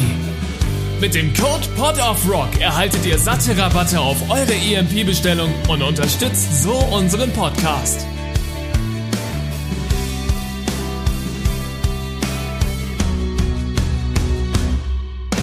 Mit 1.00 1.14
dem 1.14 1.34
Code 1.34 1.66
Pod 1.76 2.00
of 2.00 2.28
Rock 2.30 2.60
erhaltet 2.60 3.04
ihr 3.04 3.18
satte 3.18 3.58
Rabatte 3.58 4.00
auf 4.00 4.30
eure 4.30 4.54
EMP-Bestellung 4.54 5.52
und 5.68 5.82
unterstützt 5.82 6.62
so 6.62 6.74
unseren 6.74 7.32
Podcast. 7.32 8.06